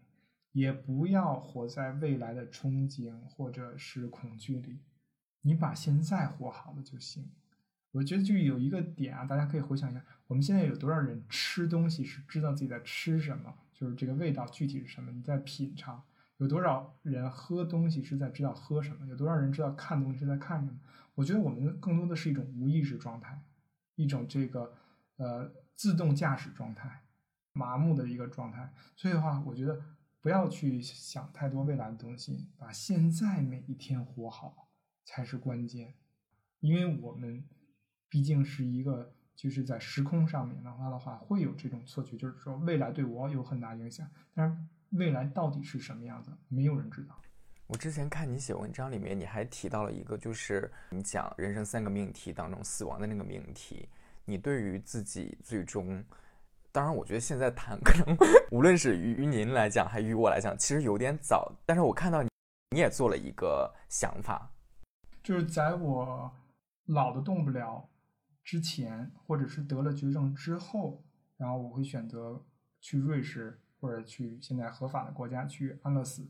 [0.53, 4.79] 也不要活在未来的憧憬或者是恐惧里，
[5.41, 7.29] 你把现在活好了就行。
[7.91, 16.01] 我觉得就有一个点啊，大家可以回想一下，我们现在有多少人吃东西是知道自己在吃什么，就是这个味道具体是什么，你在品尝；
[16.43, 20.77] 有多少人喝东西是在知道喝什么，有多少人知道看东西是在看什么。
[21.15, 23.41] 我觉得我们更多的是一种无意识状态，
[23.95, 24.75] 一种这个
[25.17, 27.03] 呃自动驾驶状态。
[27.55, 29.79] 麻木的一个状态，所以的话，我觉得
[30.23, 34.71] 不要去想太多未来的东西，把现在每一天活好
[35.05, 35.93] 才是关键。
[36.61, 37.45] 因为我们
[38.09, 44.11] 毕竟是一个，就是在时空上面的话的话，会有这种错觉，就是说未来对我有很大影响。
[44.33, 44.57] 但是
[44.93, 47.19] 未来到底是什么样子，没有人知道。
[47.67, 53.89] 我之前看你写文章里面，你还提到了一个，就是你讲人生三个命题当中死亡的那个命题，
[54.27, 56.05] 你对于自己最终。
[56.71, 58.17] 当然，我觉得现在谈可能，
[58.51, 61.53] 无论是于于您来讲，还于我来讲，其实有点早。
[61.67, 62.29] 但是我看到你，
[62.71, 64.51] 你也做了一个想法，
[65.23, 66.31] 就是在我
[66.87, 67.89] 老的动不了
[68.43, 71.03] 之前，或者是得了绝症之后，
[71.37, 72.43] 然后我会选择
[72.81, 76.27] 去瑞士或者去现在合法的国家去安乐死，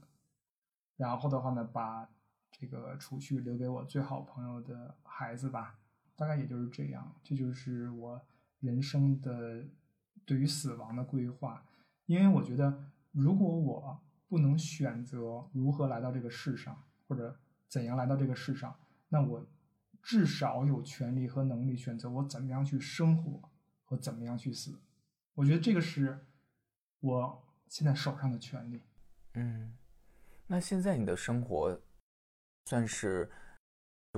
[0.97, 2.09] 然后的话呢，把
[2.51, 5.79] 这个储蓄留给我最好朋友的孩子吧。
[6.17, 8.21] 大概也就是这样，这就是我
[8.59, 9.63] 人生的。
[10.25, 11.67] 对于死亡的规划，
[12.07, 17.37] 因为我觉得，如果我不能选择如何来到这个世上，或者
[17.67, 18.77] 怎样来到这个世上，
[19.09, 19.45] 那我
[20.01, 23.51] 至少有权利和能力选择我怎么样去生活
[23.85, 24.79] 和怎么样去死。
[25.35, 26.25] 我觉得这个是
[27.03, 28.83] 我现在手上的权利。
[29.35, 29.77] 嗯，
[30.47, 31.79] 那现在你的生活
[32.67, 33.31] 算是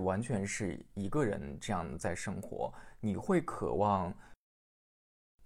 [0.02, 4.14] 完全是一个人这样在生活，你会渴望？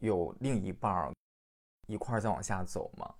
[0.01, 1.13] 有另一半儿
[1.89, 3.15] 一块儿再往下走吗？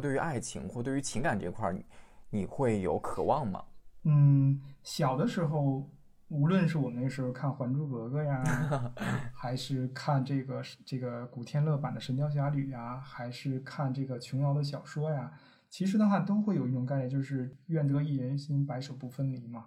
[0.00, 1.84] 对于爱情或对于情感这块儿，
[2.30, 3.64] 你会有渴望吗？
[4.02, 5.88] 嗯，小的时候，
[6.32, 8.42] 无论是我们那时候看《还珠格格》呀，
[9.36, 19.66] 还是看这个这个古天乐版的《神雕侠侣》呀，还是看这个琼瑶的小说呀，其实的话都会有一种概念，就是愿得一人心，白首不分离嘛。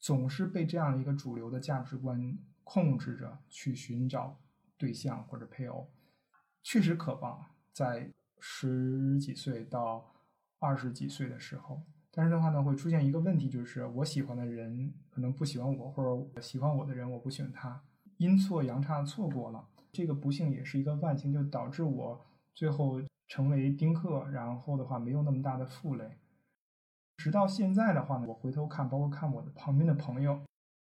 [0.00, 4.38] 总是被这样的一个主流的价值观控制着去寻找。
[4.78, 5.90] 对象或者配偶，
[6.62, 10.14] 确实渴望在十几岁到
[10.60, 11.82] 二十几岁的时候，
[12.18, 17.80] 但是的话呢，会出现一个问题，就是我喜欢的人可能不喜欢我，或者喜欢我的人我不喜欢他，
[18.16, 26.18] 阴错阳差错过了，这个不幸也是一个万幸，就导致我最后成为丁克，然后的话没有那么大的负累。
[27.18, 30.40] 直到现在的话呢，我回头看，包括看我的旁边的朋友，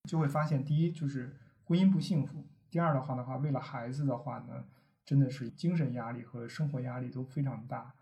[0.09, 2.43] 就会发现，第一就是婚姻不幸福。
[2.71, 4.65] 第二的话的话，为了孩子的话呢，
[5.05, 7.93] 真的是精神压力和生活压力都非常大。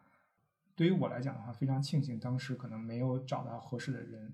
[0.77, 4.31] 对于我来讲的话，非常庆幸当时可能没有找到合适的人，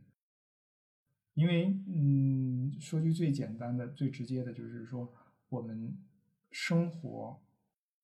[1.36, 5.14] 因为嗯，说句最简单的、最直接的，就是说
[5.48, 5.98] 我们
[6.52, 7.40] 生活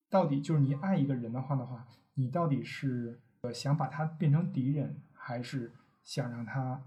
[0.08, 6.82] 到底就是你爱一个人的话的话，你到底是呃想把他变成敌人，还是想让他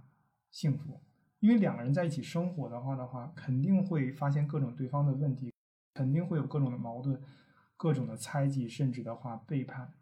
[0.50, 1.00] 幸福？
[1.40, 5.54] 因为两个人在一起生活的话的话，肯定会发现各种对方的问题，
[5.94, 7.22] 肯定会有各种的矛盾，
[7.78, 9.94] 各种的猜忌，甚至的话背叛。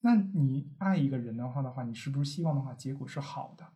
[0.00, 3.66] 那你爱一个人的话的话，你是不是希望的话结果是好的，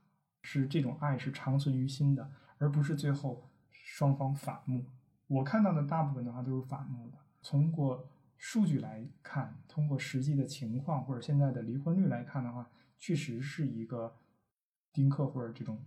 [0.43, 4.85] 是这种爱是长存于心的，而不是最后双方反目？
[5.27, 7.19] 我看到的大部分的话都是反目的。
[7.43, 14.17] 通过数据来看，通过实际的情况或者现在的离婚率来看的话，确实是一个
[14.93, 15.85] 丁克或者这种。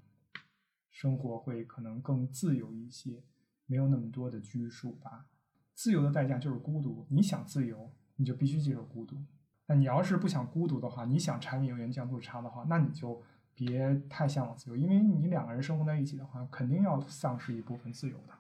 [0.96, 3.24] 生活会可能更自由一些，
[3.66, 5.26] 没有那么多的拘束吧。
[5.74, 9.18] 自由的代价就是孤独，你想自由，你就必须接受孤独。
[9.66, 13.22] 那你要是不想孤独的话，你想柴米油盐酱醋茶的话，那你就
[13.56, 18.34] 别太向往自由，因为你两个人生活在一起的话，肯定要丧失一部分自由的。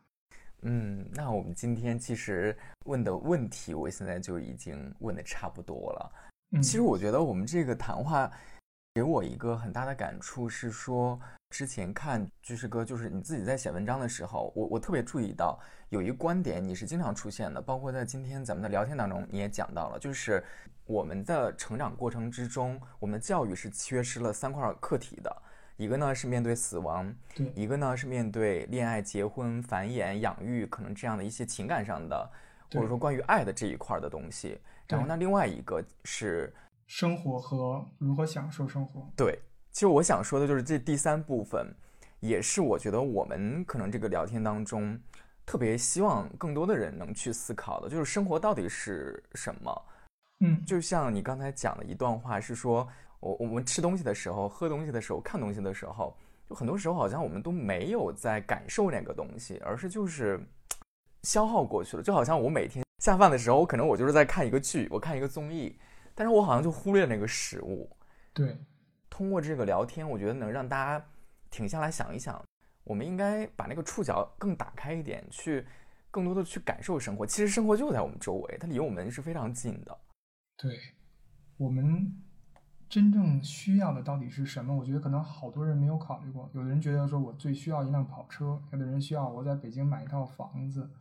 [0.64, 6.12] 嗯，那我们今天其实问的问题，我现在就已经问的差不多了。
[6.62, 8.32] 其实我觉得我们这个谈话
[8.94, 11.20] 给我一个很大的感触是说，
[11.50, 15.60] 之前看居士哥，就是你自己在写文章的时候，我我特别注意到
[15.90, 20.44] 有一个观点，你是经常出现的，包括在今天咱们的聊天当中你也讲到了，就是
[20.86, 25.42] 我们的成长过程之中，我们的教育是缺失了三块课题的。
[25.78, 32.30] 一个呢是面对死亡，对；一个呢是面对恋爱、结婚、繁衍、养育，可能这样的一些情感上的，
[32.72, 34.60] 或者说关于爱的这一块的东西。
[34.88, 36.54] 然后那另外一个是
[36.86, 39.10] 生活和如何享受生活。
[39.16, 39.40] 对，
[39.72, 41.74] 其实我想说的就是这第三部分，
[42.20, 45.00] 也是我觉得我们可能这个聊天当中
[45.44, 49.86] 特别希望更多的人能去思考的，就是生活到底是什么。
[50.44, 52.88] 嗯，就像你刚才讲的一段话是说。
[53.24, 56.14] 我我们吃东西的时候，喝东西的时候，看东西的时候，
[56.46, 60.46] 就很多时候好像我们都没有在感受那个东西，而是就是
[61.22, 62.04] 消耗过去了。
[62.04, 65.80] 就好像我每天下饭的时候，我可能我就是在看一个剧，我看一个综艺，
[66.14, 67.90] 但是我好像就忽略了那个食物。
[68.34, 68.58] 对，
[69.10, 71.06] 通过这个聊天，我觉得能让大家
[71.50, 72.44] 停下来想一想，
[72.84, 75.66] 我们应该把那个触角更打开一点，去
[76.12, 77.26] 更多的去感受生活。
[77.26, 79.98] 其实生活就在我们周围，它离我们是非常近的。
[80.58, 80.80] 对，
[81.58, 82.20] 我们。
[82.90, 84.76] 真正需要的到底是什么？
[84.76, 86.48] 我觉得可能好多人没有考虑过。
[86.54, 90.92] 有的人觉得说我最需要一辆跑车，有的人需要我在北京买一套房子，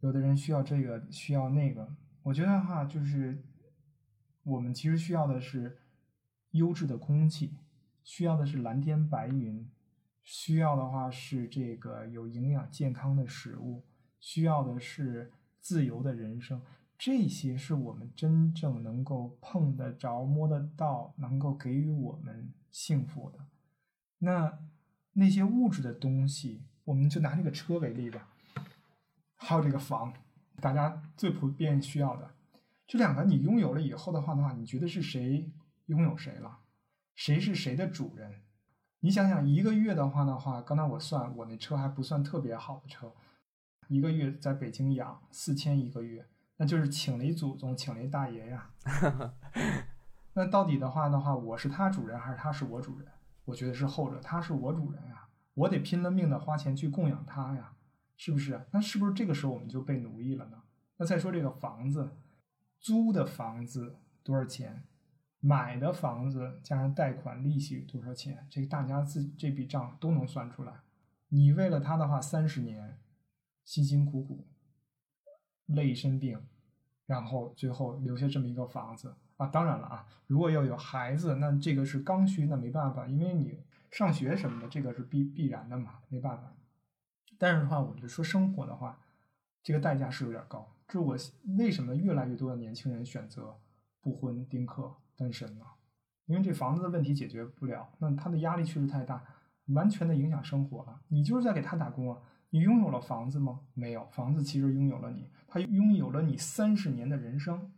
[0.00, 1.94] 有的人需要这个需要那个。
[2.24, 3.40] 我觉得哈，就是
[4.42, 5.78] 我们其实需要的是
[6.50, 7.54] 优质的空气，
[8.02, 9.70] 需要的是蓝天白云，
[10.24, 13.84] 需要的话是这个有营养健康的食物，
[14.18, 16.60] 需要的是自由的人生。
[16.98, 23.38] 这些是我们真正能够碰得着、摸得到，能够给予我们幸福的。
[24.18, 24.58] 那
[25.12, 28.28] 那些物质的东西，我们就拿这个车为例吧，
[29.36, 30.14] 还有这个房，
[30.60, 32.30] 大家最普遍需要的
[32.86, 35.50] 这两个，你拥有了以后的话的话，你觉得是谁
[35.86, 36.60] 拥有谁了？
[37.14, 38.42] 谁是谁的主人？
[39.00, 43.12] 你想想，一个月的话的话，刚才我算，我那车还不算特别好的车，
[43.88, 46.26] 一个月在北京养四千一个月。
[46.58, 48.70] 那就是请了一祖宗，请了一大爷呀。
[50.34, 53.08] 那到底的话的话，我是他主人还是他是我主人？
[53.44, 57.74] 我觉得是后者，他是我主人呀，我得拼了命的花钱去供养他呀，
[58.16, 58.66] 是不是？
[58.72, 60.62] 那是不是这个时候我们就被奴役了呢？
[60.96, 62.16] 那再说这个房子，
[62.80, 64.84] 租的房子多少钱？
[65.40, 68.46] 买的房子加上贷款利息多少钱？
[68.50, 70.72] 这个大家自己这笔账都能算出来。
[71.28, 72.98] 你为了他的话，三十年
[73.64, 74.48] 辛辛苦苦。
[75.66, 76.40] 累一身病，
[77.06, 79.46] 然后最后留下这么一个房子啊！
[79.46, 83.58] 当然了啊，如果要有孩子，那这个是刚需，那没办法，因为你
[83.90, 86.52] 上学什么的，这个是必必然的嘛，没办法。
[87.38, 88.98] 但是的话，我就说生活的话，
[89.62, 90.72] 这个代价是有点高。
[90.88, 91.16] 这我
[91.58, 93.56] 为什么越来越多的年轻人选择
[94.00, 95.64] 不婚、丁克、单身呢？
[96.26, 99.22] 因为这房子的问题解决不了，那他的压力确实太大，
[99.66, 101.00] 完全的影响生活了。
[101.08, 102.20] 你就是在给他打工啊。
[102.56, 103.60] 你拥有了房子吗？
[103.74, 107.70] 没有，房子其实拥有了你，它拥有了你三十年的人生，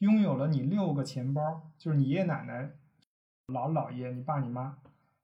[0.00, 2.68] 拥有了你六个钱包，就是你爷爷奶奶、
[3.46, 4.76] 姥姥姥爷、你爸你妈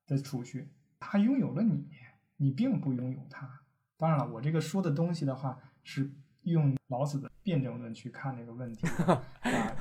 [0.07, 0.69] 的储蓄，
[1.01, 1.89] 它拥有了你，
[2.37, 3.51] 你并不拥有它。
[3.97, 6.09] 当然了，我这个说的东西的话，是
[6.43, 9.21] 用老子的辩证论去看这个问题 啊。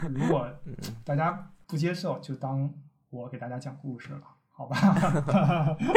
[0.09, 0.51] 如果
[1.05, 2.73] 大家不接受，就当
[3.11, 4.75] 我给大家讲故事了，好吧？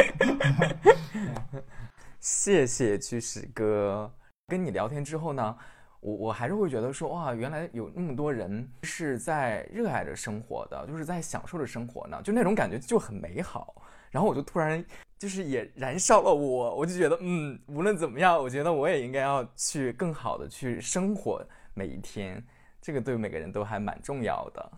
[2.23, 4.09] 谢谢居士哥，
[4.47, 5.57] 跟你聊天之后呢，
[5.99, 13.75] 我我还是会觉得说哇，原来有那么多人是在热爱着生活的，就是在享受着生活呢，就那种感觉就很美好。
[14.09, 14.81] 然后我就突然
[15.19, 22.41] 就是也燃烧了我，我就觉得嗯，无论怎么样，我觉得我也应该要去更好的去生活每一天，
[22.81, 24.71] 这个对每个人都还蛮重要的。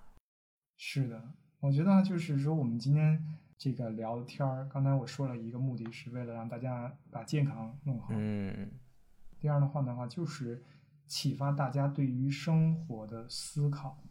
[0.78, 1.22] 是的，
[1.60, 3.24] 我觉得就是说我们今天。
[3.58, 8.10] 这个聊天儿，刚才我说了一个目的是为了让大家把健康弄好。
[8.12, 8.72] 嗯。
[9.40, 10.64] 第二的话的话，就是
[11.08, 14.04] 启发大家对于生活的思考。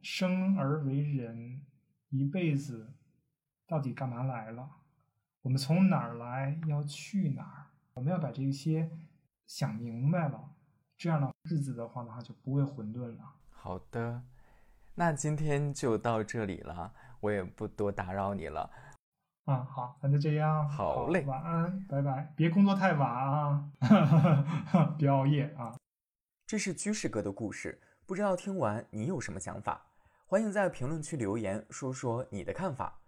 [0.00, 1.60] 生而为人，
[2.08, 2.94] 一辈子
[3.66, 4.68] 到底干嘛来了？
[5.42, 6.58] 我们从哪儿来？
[6.66, 7.66] 要去哪儿？
[7.94, 8.90] 我们要把这些
[9.46, 10.54] 想明白了，
[10.96, 13.34] 这样的日子的话的话就不会混沌了。
[13.50, 14.22] 好的，
[14.94, 16.94] 那今天就到这里了。
[17.22, 18.68] 我也不多打扰你了。
[19.44, 20.68] 啊，好，那就这样。
[20.68, 23.70] 好嘞，晚安，拜拜，别工作太晚啊，
[24.98, 25.76] 别熬夜啊。
[26.46, 29.86] 这是居士哥的故事，不知道听完你有什么想法？
[30.26, 33.00] 欢迎在评论区留言说说你的看法。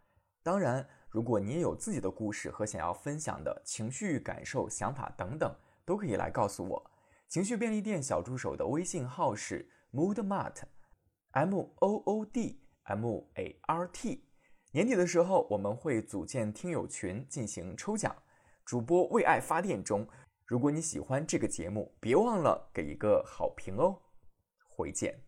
[0.44, 5.52] 当然，如果你也有自己的故事和想要分享的情绪、感受、想法等等，
[5.84, 6.90] 都可以来告诉我。
[7.26, 14.24] 情绪便利店小助手的微信号是 moodmart，m o o d m a r t。
[14.72, 18.14] 年底的时候，我们会组建听友群进行抽奖，
[18.64, 20.06] 主播为爱发电中。
[20.46, 23.98] 如果你喜欢这个节目，别忘了给一个好评哦。
[24.68, 25.23] 回见。